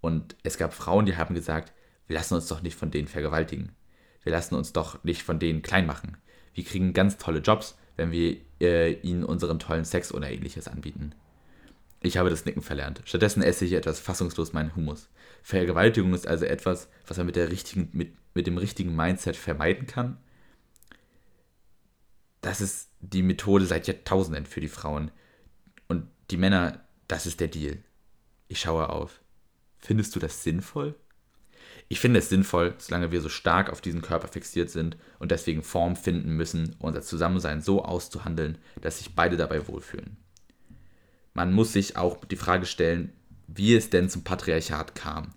Und 0.00 0.36
es 0.42 0.56
gab 0.56 0.72
Frauen, 0.72 1.06
die 1.06 1.16
haben 1.16 1.34
gesagt, 1.34 1.72
wir 2.06 2.16
lassen 2.16 2.34
uns 2.34 2.48
doch 2.48 2.62
nicht 2.62 2.76
von 2.76 2.90
denen 2.90 3.08
vergewaltigen 3.08 3.72
wir 4.22 4.32
lassen 4.32 4.54
uns 4.54 4.72
doch 4.72 5.02
nicht 5.04 5.22
von 5.22 5.38
denen 5.38 5.62
klein 5.62 5.86
machen. 5.86 6.16
Wir 6.54 6.64
kriegen 6.64 6.92
ganz 6.92 7.16
tolle 7.16 7.40
Jobs, 7.40 7.76
wenn 7.96 8.10
wir 8.12 8.36
äh, 8.60 8.92
ihnen 9.00 9.24
unseren 9.24 9.58
tollen 9.58 9.84
Sex 9.84 10.12
oder 10.12 10.30
ähnliches 10.30 10.68
anbieten. 10.68 11.14
Ich 12.00 12.16
habe 12.16 12.30
das 12.30 12.44
Nicken 12.44 12.62
verlernt. 12.62 13.02
Stattdessen 13.04 13.42
esse 13.42 13.64
ich 13.64 13.72
etwas 13.72 14.00
fassungslos 14.00 14.52
meinen 14.52 14.74
Humus. 14.74 15.08
Vergewaltigung 15.42 16.14
ist 16.14 16.26
also 16.26 16.44
etwas, 16.46 16.88
was 17.06 17.16
man 17.16 17.26
mit, 17.26 17.36
der 17.36 17.50
richtigen, 17.50 17.90
mit, 17.92 18.14
mit 18.34 18.46
dem 18.46 18.58
richtigen 18.58 18.96
Mindset 18.96 19.36
vermeiden 19.36 19.86
kann. 19.86 20.18
Das 22.40 22.60
ist 22.60 22.88
die 23.00 23.22
Methode 23.22 23.66
seit 23.66 23.86
Jahrtausenden 23.86 24.46
für 24.46 24.60
die 24.60 24.68
Frauen. 24.68 25.10
Und 25.88 26.06
die 26.30 26.38
Männer, 26.38 26.82
das 27.06 27.26
ist 27.26 27.40
der 27.40 27.48
Deal. 27.48 27.78
Ich 28.50 28.58
schaue 28.58 28.88
auf. 28.88 29.20
Findest 29.78 30.16
du 30.16 30.18
das 30.18 30.42
sinnvoll? 30.42 30.96
Ich 31.88 32.00
finde 32.00 32.18
es 32.18 32.28
sinnvoll, 32.28 32.74
solange 32.78 33.12
wir 33.12 33.20
so 33.20 33.28
stark 33.28 33.70
auf 33.70 33.80
diesen 33.80 34.02
Körper 34.02 34.26
fixiert 34.26 34.70
sind 34.70 34.96
und 35.20 35.30
deswegen 35.30 35.62
Form 35.62 35.94
finden 35.94 36.32
müssen, 36.32 36.74
unser 36.80 37.00
Zusammensein 37.00 37.62
so 37.62 37.84
auszuhandeln, 37.84 38.58
dass 38.80 38.98
sich 38.98 39.14
beide 39.14 39.36
dabei 39.36 39.68
wohlfühlen. 39.68 40.16
Man 41.32 41.52
muss 41.52 41.72
sich 41.72 41.96
auch 41.96 42.24
die 42.24 42.34
Frage 42.34 42.66
stellen, 42.66 43.12
wie 43.46 43.76
es 43.76 43.88
denn 43.88 44.08
zum 44.08 44.24
Patriarchat 44.24 44.96
kam. 44.96 45.30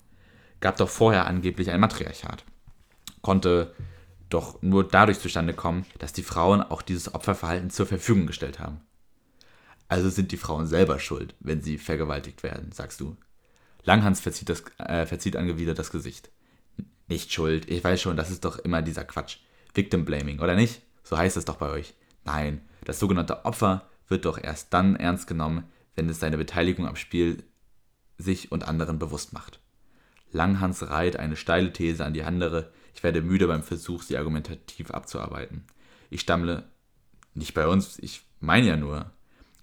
Gab 0.60 0.78
doch 0.78 0.90
vorher 0.90 1.28
angeblich 1.28 1.70
ein 1.70 1.82
Matriarchat. 1.82 2.44
Konnte 3.22 3.76
doch 4.30 4.60
nur 4.64 4.88
dadurch 4.88 5.20
zustande 5.20 5.54
kommen, 5.54 5.86
dass 6.00 6.14
die 6.14 6.24
Frauen 6.24 6.64
auch 6.64 6.82
dieses 6.82 7.14
Opferverhalten 7.14 7.70
zur 7.70 7.86
Verfügung 7.86 8.26
gestellt 8.26 8.58
haben. 8.58 8.82
Also 9.94 10.10
sind 10.10 10.32
die 10.32 10.38
Frauen 10.38 10.66
selber 10.66 11.00
schuld, 11.00 11.36
wenn 11.40 11.62
sie 11.62 11.78
vergewaltigt 11.78 12.42
werden, 12.42 12.72
sagst 12.72 13.00
du. 13.00 13.16
Langhans 13.84 14.22
verzieht, 14.22 14.50
das, 14.50 14.64
äh, 14.80 15.06
verzieht 15.06 15.36
angewidert 15.36 15.78
das 15.78 15.92
Gesicht 15.92 16.32
nicht 17.08 17.32
schuld. 17.32 17.70
Ich 17.70 17.84
weiß 17.84 18.02
schon, 18.02 18.18
das 18.18 18.32
ist 18.32 18.44
doch 18.44 18.58
immer 18.58 18.82
dieser 18.82 19.04
Quatsch. 19.04 19.38
Victim 19.76 20.04
Blaming, 20.04 20.40
oder 20.40 20.56
nicht? 20.56 20.82
So 21.04 21.16
heißt 21.16 21.38
es 21.38 21.46
doch 21.46 21.58
bei 21.58 21.70
euch. 21.70 21.94
Nein, 22.26 22.62
das 22.86 22.98
sogenannte 22.98 23.46
Opfer 23.46 23.88
wird 24.08 24.26
doch 24.26 24.40
erst 24.42 24.74
dann 24.74 24.96
ernst 24.96 25.28
genommen, 25.28 25.66
wenn 25.94 26.10
es 26.10 26.20
seine 26.20 26.40
Beteiligung 26.40 26.88
am 26.88 26.96
Spiel 26.96 27.44
sich 28.18 28.52
und 28.52 28.68
anderen 28.68 28.98
bewusst 28.98 29.32
macht. 29.32 29.60
Langhans 30.32 30.90
reiht 30.90 31.18
eine 31.18 31.36
steile 31.36 31.72
These 31.72 32.04
an 32.04 32.16
die 32.16 32.24
andere. 32.24 32.74
Ich 32.96 33.04
werde 33.04 33.22
müde 33.22 33.46
beim 33.46 33.62
Versuch, 33.62 34.02
sie 34.02 34.18
argumentativ 34.18 34.90
abzuarbeiten. 34.90 35.66
Ich 36.10 36.22
stammle, 36.22 36.64
nicht 37.36 37.54
bei 37.54 37.68
uns, 37.68 38.00
ich 38.00 38.24
meine 38.40 38.66
ja 38.66 38.76
nur. 38.76 39.12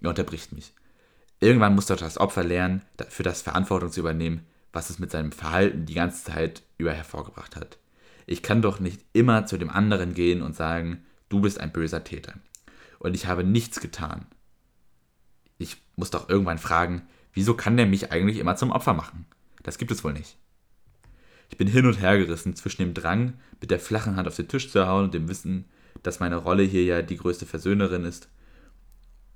Er 0.00 0.10
unterbricht 0.10 0.52
mich. 0.52 0.72
Irgendwann 1.40 1.74
muss 1.74 1.86
doch 1.86 1.96
das 1.96 2.18
Opfer 2.18 2.44
lernen, 2.44 2.82
für 3.08 3.22
das 3.22 3.42
Verantwortung 3.42 3.90
zu 3.90 4.00
übernehmen, 4.00 4.46
was 4.72 4.90
es 4.90 4.98
mit 4.98 5.10
seinem 5.10 5.32
Verhalten 5.32 5.86
die 5.86 5.94
ganze 5.94 6.24
Zeit 6.24 6.62
über 6.78 6.92
hervorgebracht 6.92 7.56
hat. 7.56 7.78
Ich 8.26 8.42
kann 8.42 8.62
doch 8.62 8.78
nicht 8.78 9.00
immer 9.12 9.46
zu 9.46 9.58
dem 9.58 9.70
anderen 9.70 10.14
gehen 10.14 10.42
und 10.42 10.54
sagen, 10.54 11.04
du 11.28 11.40
bist 11.40 11.58
ein 11.58 11.72
böser 11.72 12.04
Täter. 12.04 12.34
Und 12.98 13.14
ich 13.14 13.26
habe 13.26 13.42
nichts 13.42 13.80
getan. 13.80 14.26
Ich 15.58 15.78
muss 15.96 16.10
doch 16.10 16.28
irgendwann 16.28 16.58
fragen, 16.58 17.02
wieso 17.32 17.54
kann 17.54 17.76
der 17.76 17.86
mich 17.86 18.12
eigentlich 18.12 18.38
immer 18.38 18.56
zum 18.56 18.70
Opfer 18.70 18.94
machen? 18.94 19.26
Das 19.62 19.78
gibt 19.78 19.90
es 19.90 20.04
wohl 20.04 20.12
nicht. 20.12 20.36
Ich 21.50 21.56
bin 21.56 21.66
hin 21.66 21.86
und 21.86 22.00
her 22.00 22.16
gerissen 22.18 22.54
zwischen 22.54 22.82
dem 22.82 22.94
Drang, 22.94 23.34
mit 23.60 23.70
der 23.70 23.80
flachen 23.80 24.16
Hand 24.16 24.28
auf 24.28 24.36
den 24.36 24.48
Tisch 24.48 24.70
zu 24.70 24.86
hauen 24.86 25.04
und 25.04 25.14
dem 25.14 25.28
Wissen, 25.28 25.64
dass 26.02 26.20
meine 26.20 26.36
Rolle 26.36 26.62
hier 26.62 26.84
ja 26.84 27.02
die 27.02 27.16
größte 27.16 27.46
Versöhnerin 27.46 28.04
ist. 28.04 28.28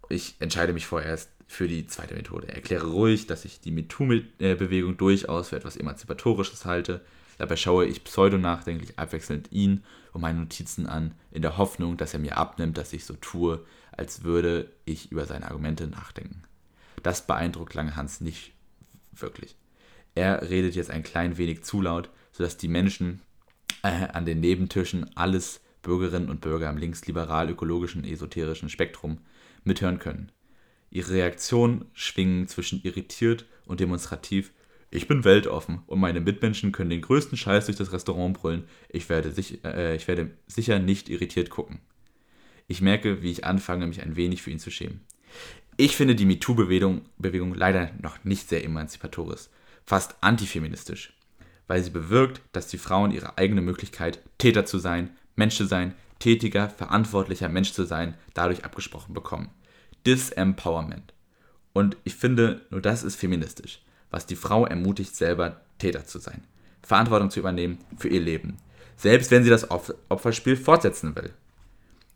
Ich 0.09 0.37
entscheide 0.41 0.73
mich 0.73 0.87
vorerst 0.87 1.31
für 1.47 1.69
die 1.69 1.87
zweite 1.87 2.15
Methode. 2.15 2.49
Erkläre 2.49 2.87
ruhig, 2.87 3.27
dass 3.27 3.45
ich 3.45 3.61
die 3.61 3.71
MeToo-Bewegung 3.71 4.97
durchaus 4.97 5.49
für 5.49 5.57
etwas 5.57 5.77
Emanzipatorisches 5.77 6.65
halte. 6.65 7.01
Dabei 7.39 7.57
schaue 7.57 7.87
ich 7.87 8.05
pseudonachdenklich 8.05 8.99
abwechselnd 8.99 9.51
ihn 9.51 9.85
und 10.13 10.21
meine 10.21 10.41
Notizen 10.41 10.87
an, 10.87 11.15
in 11.31 11.43
der 11.43 11.59
Hoffnung, 11.59 11.97
dass 11.97 12.15
er 12.15 12.21
mir 12.21 12.37
abnimmt, 12.37 12.79
dass 12.79 12.93
ich 12.93 13.05
so 13.05 13.15
tue, 13.15 13.65
als 13.93 14.23
würde 14.23 14.71
ich 14.85 15.11
über 15.11 15.27
seine 15.27 15.47
Argumente 15.47 15.87
nachdenken. 15.87 16.43
Das 17.03 17.27
beeindruckt 17.27 17.75
Langhans 17.75 18.21
nicht 18.21 18.53
wirklich. 19.13 19.57
Er 20.15 20.49
redet 20.49 20.75
jetzt 20.75 20.91
ein 20.91 21.03
klein 21.03 21.37
wenig 21.39 21.65
zu 21.65 21.81
laut, 21.81 22.09
sodass 22.33 22.57
die 22.57 22.69
Menschen 22.69 23.21
äh, 23.83 24.09
an 24.13 24.25
den 24.25 24.41
Nebentischen 24.41 25.17
alles 25.17 25.61
Bürgerinnen 25.83 26.31
und 26.31 26.41
Bürger 26.41 26.71
im 26.71 26.79
linksliberal-ökologischen, 26.79 28.05
esoterischen 28.05 28.69
Spektrum 28.69 29.19
mithören 29.65 29.99
können. 29.99 30.31
Ihre 30.91 31.13
Reaktionen 31.13 31.87
schwingen 31.93 32.47
zwischen 32.47 32.83
irritiert 32.83 33.47
und 33.67 33.81
demonstrativ. 33.81 34.53
Ich 34.91 35.09
bin 35.09 35.25
weltoffen 35.25 35.83
und 35.87 35.99
meine 35.99 36.21
Mitmenschen 36.21 36.71
können 36.71 36.91
den 36.91 37.01
größten 37.01 37.37
Scheiß 37.37 37.67
durch 37.67 37.77
das 37.77 37.93
Restaurant 37.93 38.39
brüllen. 38.39 38.65
Ich 38.89 39.09
werde, 39.09 39.33
sich, 39.33 39.65
äh, 39.65 39.97
ich 39.97 40.07
werde 40.07 40.31
sicher 40.47 40.79
nicht 40.79 41.09
irritiert 41.09 41.51
gucken. 41.51 41.81
Ich 42.69 42.81
merke, 42.81 43.23
wie 43.23 43.33
ich 43.33 43.45
anfange, 43.45 43.87
mich 43.87 44.03
ein 44.03 44.17
wenig 44.17 44.43
für 44.43 44.51
ihn 44.51 44.61
zu 44.61 44.71
schämen. 44.71 45.01
Ich 45.77 45.97
finde 45.97 46.15
die 46.15 46.27
MeToo-Bewegung 46.27 47.03
Bewegung 47.19 47.55
leider 47.55 47.91
noch 48.01 48.23
nicht 48.23 48.49
sehr 48.49 48.65
emanzipatorisch, 48.65 49.49
fast 49.85 50.15
antifeministisch, 50.21 51.13
weil 51.67 51.83
sie 51.83 51.91
bewirkt, 51.91 52.41
dass 52.53 52.69
die 52.69 52.79
Frauen 52.79 53.11
ihre 53.11 53.37
eigene 53.37 53.61
Möglichkeit, 53.61 54.21
Täter 54.39 54.65
zu 54.65 54.79
sein, 54.79 55.11
Mensch 55.35 55.57
zu 55.57 55.65
sein, 55.65 55.95
tätiger, 56.25 56.71
verantwortlicher 56.71 57.51
Mensch 57.51 57.75
zu 57.75 57.85
sein, 57.85 58.15
dadurch 58.33 58.65
abgesprochen 58.65 59.13
bekommen. 59.13 59.51
Disempowerment. 60.07 61.13
Und 61.75 61.99
ich 62.05 62.15
finde, 62.15 62.63
nur 62.71 62.81
das 62.81 63.03
ist 63.03 63.17
feministisch, 63.17 63.83
was 64.11 64.25
die 64.25 64.35
Frau 64.35 64.65
ermutigt, 64.65 65.15
selber 65.15 65.61
Täter 65.77 66.07
zu 66.07 66.19
sein, 66.19 66.43
Verantwortung 66.83 67.29
zu 67.29 67.41
übernehmen 67.41 67.79
für 67.99 68.09
ihr 68.09 68.23
Leben, 68.23 68.57
selbst 68.97 69.31
wenn 69.31 69.45
sie 69.45 69.51
das 69.51 69.71
Opferspiel 69.71 70.57
fortsetzen 70.57 71.15
will. 71.15 71.31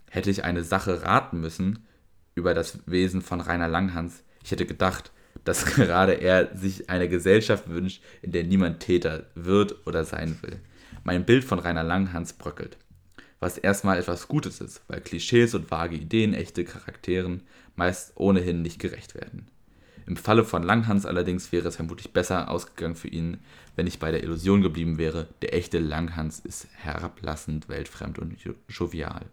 Hätte 0.09 0.31
ich 0.31 0.43
eine 0.43 0.65
Sache 0.65 1.03
raten 1.03 1.39
müssen 1.41 1.81
über 2.35 2.55
das 2.55 2.79
Wesen 2.87 3.21
von 3.21 3.43
Rainer 3.43 3.69
Langhans, 3.69 4.23
ich 4.43 4.53
hätte 4.53 4.65
gedacht, 4.65 5.13
dass 5.45 5.67
gerade 5.75 6.15
er 6.15 6.57
sich 6.57 6.89
eine 6.89 7.11
Gesellschaft 7.11 7.69
wünscht, 7.69 8.03
in 8.23 8.33
der 8.33 8.45
niemand 8.45 8.81
Täter 8.81 9.27
wird 9.35 9.87
oder 9.87 10.07
sein 10.07 10.39
will. 10.41 10.61
Mein 11.05 11.27
Bild 11.27 11.45
von 11.45 11.59
Rainer 11.59 11.85
Langhans 11.85 12.33
bröckelt. 12.33 12.79
Was 13.41 13.59
erstmal 13.59 13.99
etwas 13.99 14.29
Gutes 14.29 14.61
ist, 14.61 14.83
weil 14.89 15.01
Klischees 15.01 15.55
und 15.55 15.71
vage 15.71 15.97
Ideen 15.97 16.35
echte 16.35 16.65
Charakteren 16.65 17.43
meist 17.77 18.13
ohnehin 18.17 18.63
nicht 18.63 18.79
gerecht 18.79 19.15
werden. 19.15 19.49
Im 20.07 20.17
Falle 20.17 20.45
von 20.45 20.63
Langhans 20.63 21.05
allerdings 21.05 21.53
wäre 21.53 21.69
es 21.69 21.77
vermutlich 21.77 22.13
besser 22.13 22.51
ausgegangen 22.51 22.97
für 22.97 23.09
ihn, 23.09 23.39
wenn 23.77 23.87
ich 23.87 23.99
bei 23.99 24.11
der 24.11 24.23
Illusion 24.23 24.63
geblieben 24.63 24.97
wäre, 24.97 25.29
der 25.43 25.55
echte 25.55 25.79
Langhans 25.79 26.41
ist 26.41 26.67
herablassend, 26.77 27.69
weltfremd 27.69 28.19
und 28.19 28.37
jovial. 28.69 29.27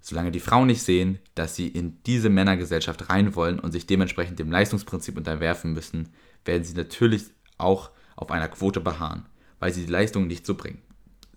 Solange 0.00 0.32
die 0.32 0.40
Frauen 0.40 0.66
nicht 0.66 0.82
sehen, 0.82 1.18
dass 1.34 1.54
sie 1.54 1.68
in 1.68 1.98
diese 2.06 2.28
Männergesellschaft 2.28 3.08
rein 3.08 3.34
wollen 3.34 3.60
und 3.60 3.72
sich 3.72 3.86
dementsprechend 3.86 4.38
dem 4.38 4.50
Leistungsprinzip 4.50 5.16
unterwerfen 5.16 5.72
müssen, 5.74 6.08
werden 6.44 6.64
sie 6.64 6.74
natürlich 6.74 7.26
auch 7.56 7.90
auf 8.16 8.30
einer 8.30 8.48
Quote 8.48 8.80
beharren, 8.80 9.26
weil 9.60 9.72
sie 9.72 9.86
die 9.86 9.92
Leistung 9.92 10.26
nicht 10.26 10.44
so 10.44 10.54
bringen. 10.54 10.82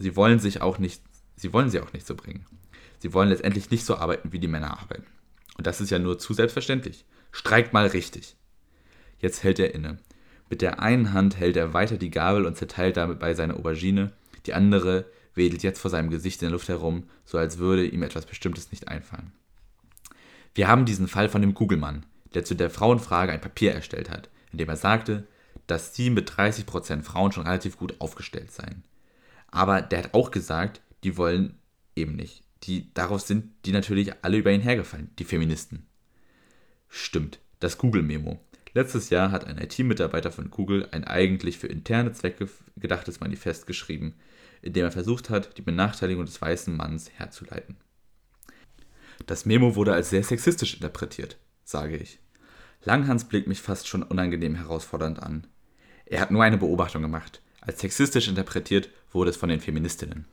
Sie 0.01 0.15
wollen 0.15 0.39
sich 0.39 0.61
auch 0.61 0.79
nicht, 0.79 1.01
sie 1.35 1.53
wollen 1.53 1.69
sie 1.69 1.79
auch 1.79 1.93
nicht 1.93 2.07
so 2.07 2.15
bringen. 2.15 2.45
Sie 2.99 3.13
wollen 3.13 3.29
letztendlich 3.29 3.69
nicht 3.69 3.85
so 3.85 3.95
arbeiten, 3.95 4.31
wie 4.31 4.39
die 4.39 4.47
Männer 4.47 4.79
arbeiten. 4.79 5.05
Und 5.57 5.67
das 5.67 5.79
ist 5.79 5.91
ja 5.91 5.99
nur 5.99 6.17
zu 6.17 6.33
selbstverständlich. 6.33 7.05
Streikt 7.31 7.71
mal 7.71 7.85
richtig. 7.87 8.35
Jetzt 9.19 9.43
hält 9.43 9.59
er 9.59 9.75
inne. 9.75 9.99
Mit 10.49 10.61
der 10.61 10.81
einen 10.81 11.13
Hand 11.13 11.39
hält 11.39 11.55
er 11.55 11.73
weiter 11.73 11.97
die 11.97 12.09
Gabel 12.09 12.45
und 12.45 12.57
zerteilt 12.57 12.97
dabei 12.97 13.33
seine 13.35 13.55
Aubergine, 13.55 14.11
die 14.45 14.53
andere 14.53 15.05
wedelt 15.35 15.63
jetzt 15.63 15.79
vor 15.79 15.91
seinem 15.91 16.09
Gesicht 16.09 16.41
in 16.41 16.47
der 16.47 16.53
Luft 16.53 16.67
herum, 16.67 17.03
so 17.25 17.37
als 17.37 17.57
würde 17.57 17.85
ihm 17.85 18.03
etwas 18.03 18.25
Bestimmtes 18.25 18.71
nicht 18.71 18.87
einfallen. 18.87 19.31
Wir 20.55 20.67
haben 20.67 20.85
diesen 20.85 21.07
Fall 21.07 21.29
von 21.29 21.41
dem 21.41 21.53
Kugelmann, 21.53 22.05
der 22.33 22.43
zu 22.43 22.55
der 22.55 22.69
Frauenfrage 22.69 23.31
ein 23.31 23.39
Papier 23.39 23.73
erstellt 23.73 24.09
hat, 24.09 24.29
in 24.51 24.57
dem 24.57 24.67
er 24.67 24.77
sagte, 24.77 25.27
dass 25.67 25.95
sie 25.95 26.09
mit 26.09 26.29
30% 26.29 27.03
Frauen 27.03 27.31
schon 27.31 27.45
relativ 27.45 27.77
gut 27.77 28.01
aufgestellt 28.01 28.51
seien. 28.51 28.83
Aber 29.51 29.81
der 29.81 29.99
hat 29.99 30.13
auch 30.13 30.31
gesagt, 30.31 30.81
die 31.03 31.17
wollen 31.17 31.59
eben 31.95 32.15
nicht. 32.15 32.43
Die, 32.63 32.93
darauf 32.93 33.21
sind 33.21 33.51
die 33.65 33.71
natürlich 33.71 34.13
alle 34.23 34.37
über 34.37 34.51
ihn 34.51 34.61
hergefallen, 34.61 35.09
die 35.19 35.23
Feministen. 35.23 35.85
Stimmt, 36.87 37.39
das 37.59 37.77
Google-Memo. 37.77 38.39
Letztes 38.73 39.09
Jahr 39.09 39.31
hat 39.31 39.45
ein 39.45 39.57
IT-Mitarbeiter 39.57 40.31
von 40.31 40.49
Google 40.49 40.87
ein 40.91 41.03
eigentlich 41.03 41.57
für 41.57 41.67
interne 41.67 42.13
Zwecke 42.13 42.47
gedachtes 42.77 43.19
Manifest 43.19 43.67
geschrieben, 43.67 44.15
in 44.61 44.73
dem 44.73 44.85
er 44.85 44.91
versucht 44.91 45.29
hat, 45.29 45.57
die 45.57 45.61
Benachteiligung 45.61 46.25
des 46.25 46.41
weißen 46.41 46.75
Manns 46.75 47.11
herzuleiten. 47.11 47.75
Das 49.25 49.45
Memo 49.45 49.75
wurde 49.75 49.93
als 49.93 50.09
sehr 50.09 50.23
sexistisch 50.23 50.75
interpretiert, 50.75 51.37
sage 51.63 51.97
ich. 51.97 52.19
Langhans 52.83 53.25
blickt 53.25 53.47
mich 53.47 53.61
fast 53.61 53.87
schon 53.87 54.03
unangenehm 54.03 54.55
herausfordernd 54.55 55.21
an. 55.21 55.47
Er 56.05 56.21
hat 56.21 56.31
nur 56.31 56.43
eine 56.43 56.57
Beobachtung 56.57 57.01
gemacht. 57.01 57.41
Als 57.61 57.79
sexistisch 57.79 58.27
interpretiert 58.27 58.89
wurde 59.11 59.29
es 59.29 59.37
von 59.37 59.49
den 59.49 59.59
Feministinnen. 59.59 60.25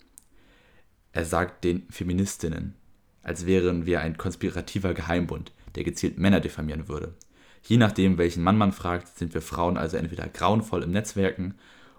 Er 1.13 1.27
sagt 1.27 1.63
den 1.63 1.87
Feministinnen, 1.91 2.75
als 3.23 3.45
wären 3.45 3.85
wir 3.85 4.01
ein 4.01 4.17
konspirativer 4.17 4.95
Geheimbund, 4.95 5.53
der 5.75 5.85
gezielt 5.85 6.19
Männer 6.19 6.41
diffamieren 6.41 6.89
würde. 6.89 7.15
Je 7.63 7.77
nachdem, 7.77 8.17
welchen 8.17 8.43
Mann 8.43 8.57
man 8.57 8.73
fragt, 8.73 9.19
sind 9.19 9.35
wir 9.35 9.43
Frauen 9.43 9.77
also 9.77 9.99
entweder 9.99 10.27
grauenvoll 10.27 10.83
im 10.83 10.91
Netzwerken 10.91 11.55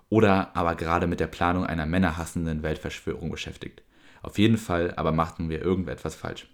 oder 0.09 0.55
aber 0.55 0.73
gerade 0.73 1.05
mit 1.05 1.19
der 1.19 1.27
Planung 1.27 1.63
einer 1.63 1.85
männerhassenden 1.85 2.63
Weltverschwörung 2.63 3.29
beschäftigt. 3.29 3.83
Auf 4.23 4.39
jeden 4.39 4.57
Fall 4.57 4.95
aber 4.95 5.11
machten 5.11 5.49
wir 5.49 5.61
irgendetwas 5.61 6.15
falsch. 6.15 6.47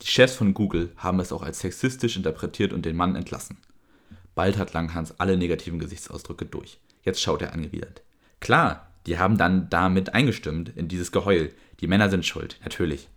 Die 0.00 0.06
Chefs 0.06 0.34
von 0.34 0.54
Google 0.54 0.92
haben 0.96 1.20
es 1.20 1.30
auch 1.30 1.42
als 1.42 1.60
sexistisch 1.60 2.16
interpretiert 2.16 2.72
und 2.72 2.86
den 2.86 2.96
Mann 2.96 3.16
entlassen. 3.16 3.58
Bald 4.34 4.58
hat 4.58 4.72
Langhans 4.72 5.18
alle 5.18 5.36
negativen 5.36 5.78
Gesichtsausdrücke 5.78 6.46
durch. 6.46 6.78
Jetzt 7.02 7.20
schaut 7.20 7.42
er 7.42 7.52
angewidert. 7.52 8.02
Klar, 8.40 8.92
die 9.06 9.18
haben 9.18 9.38
dann 9.38 9.68
damit 9.70 10.14
eingestimmt 10.14 10.72
in 10.76 10.88
dieses 10.88 11.12
Geheul. 11.12 11.52
Die 11.80 11.86
Männer 11.86 12.10
sind 12.10 12.26
schuld, 12.26 12.58
natürlich. 12.62 13.08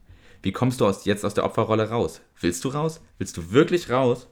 Wie 0.42 0.52
kommst 0.52 0.82
du 0.82 0.86
aus, 0.86 1.06
jetzt 1.06 1.24
aus 1.24 1.34
der 1.34 1.46
Opferrolle 1.46 1.90
raus? 1.90 2.22
Willst 2.40 2.64
du 2.66 2.70
raus? 2.70 3.02
Willst 3.18 3.38
du 3.38 3.52
wirklich 3.52 3.90
raus? 3.90 4.28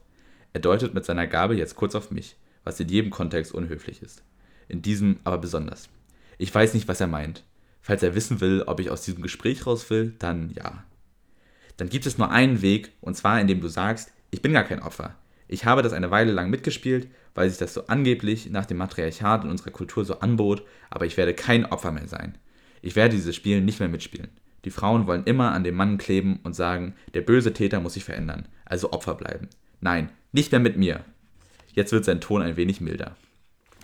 Er 0.53 0.59
deutet 0.59 0.93
mit 0.93 1.05
seiner 1.05 1.27
Gabel 1.27 1.57
jetzt 1.57 1.75
kurz 1.75 1.95
auf 1.95 2.11
mich, 2.11 2.35
was 2.63 2.79
in 2.79 2.89
jedem 2.89 3.11
Kontext 3.11 3.53
unhöflich 3.53 4.01
ist. 4.01 4.23
In 4.67 4.81
diesem 4.81 5.19
aber 5.23 5.37
besonders. 5.37 5.89
Ich 6.37 6.53
weiß 6.53 6.73
nicht, 6.73 6.87
was 6.87 6.99
er 6.99 7.07
meint. 7.07 7.43
Falls 7.81 8.03
er 8.03 8.15
wissen 8.15 8.41
will, 8.41 8.63
ob 8.67 8.79
ich 8.79 8.89
aus 8.89 9.03
diesem 9.03 9.21
Gespräch 9.21 9.65
raus 9.65 9.89
will, 9.89 10.13
dann 10.19 10.51
ja. 10.51 10.83
Dann 11.77 11.89
gibt 11.89 12.05
es 12.05 12.17
nur 12.17 12.29
einen 12.29 12.61
Weg, 12.61 12.91
und 13.01 13.15
zwar 13.15 13.39
indem 13.39 13.61
du 13.61 13.67
sagst, 13.67 14.11
ich 14.29 14.41
bin 14.41 14.53
gar 14.53 14.63
kein 14.63 14.81
Opfer. 14.81 15.15
Ich 15.51 15.65
habe 15.65 15.81
das 15.81 15.91
eine 15.91 16.11
Weile 16.11 16.31
lang 16.31 16.49
mitgespielt, 16.49 17.09
weil 17.35 17.49
sich 17.49 17.59
das 17.59 17.73
so 17.73 17.87
angeblich 17.87 18.49
nach 18.49 18.65
dem 18.65 18.77
Matriarchat 18.77 19.43
in 19.43 19.49
unserer 19.49 19.71
Kultur 19.71 20.05
so 20.05 20.19
anbot, 20.19 20.63
aber 20.89 21.05
ich 21.05 21.17
werde 21.17 21.33
kein 21.33 21.65
Opfer 21.65 21.91
mehr 21.91 22.07
sein. 22.07 22.37
Ich 22.81 22.95
werde 22.95 23.15
dieses 23.15 23.35
Spiel 23.35 23.59
nicht 23.59 23.81
mehr 23.81 23.89
mitspielen. 23.89 24.29
Die 24.63 24.71
Frauen 24.71 25.07
wollen 25.07 25.25
immer 25.25 25.51
an 25.51 25.65
dem 25.65 25.75
Mann 25.75 25.97
kleben 25.97 26.39
und 26.43 26.55
sagen, 26.55 26.95
der 27.13 27.19
böse 27.19 27.51
Täter 27.51 27.81
muss 27.81 27.95
sich 27.95 28.05
verändern, 28.05 28.47
also 28.63 28.93
Opfer 28.93 29.13
bleiben. 29.13 29.49
Nein, 29.81 30.09
nicht 30.31 30.53
mehr 30.53 30.61
mit 30.61 30.77
mir. 30.77 31.03
Jetzt 31.73 31.91
wird 31.91 32.05
sein 32.05 32.21
Ton 32.21 32.41
ein 32.41 32.55
wenig 32.55 32.79
milder. 32.79 33.17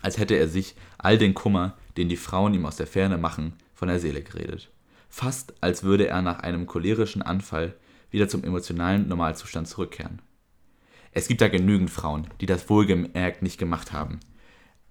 Als 0.02 0.18
hätte 0.18 0.36
er 0.36 0.48
sich 0.48 0.74
all 0.98 1.18
den 1.18 1.34
Kummer, 1.34 1.78
den 1.98 2.08
die 2.08 2.16
Frauen 2.16 2.54
ihm 2.54 2.66
aus 2.66 2.78
der 2.78 2.88
Ferne 2.88 3.18
machen, 3.18 3.52
von 3.74 3.90
der 3.90 4.00
Seele 4.00 4.22
geredet. 4.22 4.72
Fast 5.10 5.54
als 5.60 5.84
würde 5.84 6.08
er 6.08 6.22
nach 6.22 6.40
einem 6.40 6.66
cholerischen 6.66 7.22
Anfall 7.22 7.74
wieder 8.10 8.30
zum 8.30 8.46
emotionalen 8.46 9.10
Normalzustand 9.10 9.68
zurückkehren. 9.68 10.22
Es 11.18 11.28
gibt 11.28 11.42
da 11.42 11.48
genügend 11.48 11.90
Frauen, 11.90 12.28
die 12.42 12.46
das 12.46 12.70
wohlgemerkt 12.70 13.42
nicht 13.42 13.58
gemacht 13.58 13.92
haben. 13.92 14.20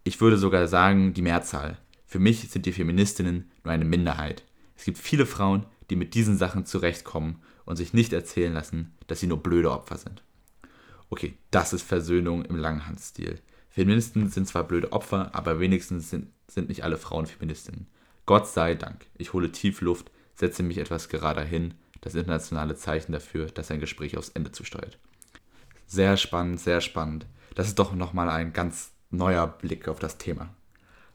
Ich 0.03 0.21
würde 0.21 0.39
sogar 0.39 0.67
sagen, 0.67 1.15
die 1.15 1.23
Mehrzahl. 1.23 1.79
Für 2.05 2.19
mich 2.19 2.51
sind 2.51 2.67
die 2.67 2.73
Feministinnen 2.73 3.49
nur 3.63 3.73
eine 3.73 3.85
Minderheit. 3.85 4.43
Es 4.77 4.85
gibt 4.85 4.99
viele 4.99 5.25
Frauen, 5.25 5.67
die 5.89 5.95
mit 5.95 6.15
diesen 6.15 6.37
Sachen 6.37 6.67
zurechtkommen 6.67 7.37
und 7.65 7.77
sich 7.77 7.93
nicht 7.93 8.13
erzählen 8.13 8.53
lassen, 8.53 8.93
dass 9.07 9.21
sie 9.21 9.29
nur 9.29 9.41
blöde 9.41 9.71
Opfer 9.71 9.99
sind. 9.99 10.25
Okay, 11.11 11.35
das 11.53 11.73
ist 11.73 11.83
Versöhnung 11.83 12.45
im 12.45 12.57
Langhandstil. 12.57 13.39
Feministen 13.71 14.29
sind 14.29 14.49
zwar 14.49 14.65
blöde 14.65 14.91
Opfer, 14.91 15.33
aber 15.33 15.61
wenigstens 15.61 16.11
sind, 16.11 16.27
sind 16.49 16.69
nicht 16.69 16.83
alle 16.83 16.99
Frauen 16.99 17.27
Feministinnen. 17.27 17.87
Gott 18.27 18.49
sei 18.49 18.75
Dank. 18.75 19.07
Ich 19.17 19.33
hole 19.33 19.53
tief 19.53 19.81
Luft, 19.81 20.11
setze 20.35 20.65
mich 20.65 20.79
etwas 20.79 21.09
gerader 21.09 21.45
hin. 21.45 21.75
Das 22.01 22.17
internationale 22.17 22.75
Zeichen 22.75 23.13
dafür, 23.13 23.47
dass 23.47 23.71
ein 23.71 23.79
Gespräch 23.79 24.17
aufs 24.17 24.31
Ende 24.31 24.51
zusteuert. 24.51 24.99
Sehr 25.87 26.17
spannend, 26.17 26.61
sehr 26.61 26.81
spannend. 26.81 27.27
Das 27.55 27.69
ist 27.69 27.79
doch 27.79 27.95
nochmal 27.95 28.29
ein 28.29 28.53
ganz 28.53 28.91
neuer 29.11 29.47
Blick 29.47 29.87
auf 29.89 30.01
das 30.01 30.19
Thema. 30.19 30.49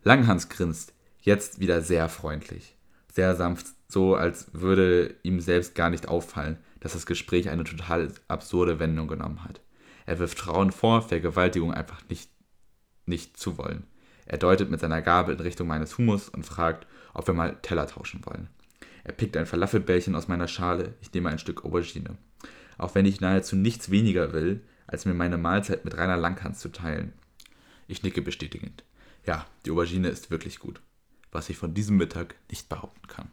Langhans 0.03 0.47
grinst, 0.47 0.93
jetzt 1.19 1.59
wieder 1.59 1.81
sehr 1.81 2.07
freundlich, 2.07 2.75
sehr 3.11 3.35
sanft, 3.35 3.67
so 3.89 4.15
als 4.15 4.49
würde 4.53 5.15
ihm 5.23 5.41
selbst 5.41 5.75
gar 5.75 5.89
nicht 5.89 6.07
auffallen, 6.07 6.57
dass 6.79 6.93
das 6.93 7.05
Gespräch 7.05 7.49
eine 7.49 7.65
total 7.65 8.13
absurde 8.29 8.79
Wendung 8.79 9.07
genommen 9.07 9.43
hat. 9.43 9.59
Er 10.05 10.19
wirft 10.19 10.39
Frauen 10.39 10.71
vor, 10.71 11.01
Vergewaltigung 11.01 11.73
einfach 11.73 12.01
nicht, 12.09 12.31
nicht 13.05 13.37
zu 13.37 13.57
wollen. 13.57 13.85
Er 14.25 14.37
deutet 14.37 14.71
mit 14.71 14.79
seiner 14.79 15.01
Gabel 15.01 15.35
in 15.35 15.41
Richtung 15.41 15.67
meines 15.67 15.97
Humus 15.97 16.29
und 16.29 16.45
fragt, 16.45 16.87
ob 17.13 17.27
wir 17.27 17.33
mal 17.33 17.57
Teller 17.61 17.87
tauschen 17.87 18.25
wollen. 18.25 18.47
Er 19.03 19.11
pickt 19.11 19.35
ein 19.35 19.45
Falafelbällchen 19.45 20.15
aus 20.15 20.29
meiner 20.29 20.47
Schale, 20.47 20.93
ich 21.01 21.13
nehme 21.13 21.29
ein 21.29 21.39
Stück 21.39 21.65
Aubergine 21.65 22.17
auch 22.81 22.95
wenn 22.95 23.05
ich 23.05 23.21
nahezu 23.21 23.55
nichts 23.55 23.91
weniger 23.91 24.33
will, 24.33 24.61
als 24.87 25.05
mir 25.05 25.13
meine 25.13 25.37
Mahlzeit 25.37 25.85
mit 25.85 25.97
Rainer 25.97 26.17
Langhans 26.17 26.59
zu 26.59 26.69
teilen. 26.69 27.13
Ich 27.87 28.03
nicke 28.03 28.21
bestätigend. 28.21 28.83
Ja, 29.25 29.45
die 29.65 29.71
Aubergine 29.71 30.09
ist 30.09 30.31
wirklich 30.31 30.59
gut, 30.59 30.81
was 31.31 31.49
ich 31.49 31.57
von 31.57 31.73
diesem 31.73 31.97
Mittag 31.97 32.35
nicht 32.49 32.69
behaupten 32.69 33.07
kann. 33.07 33.29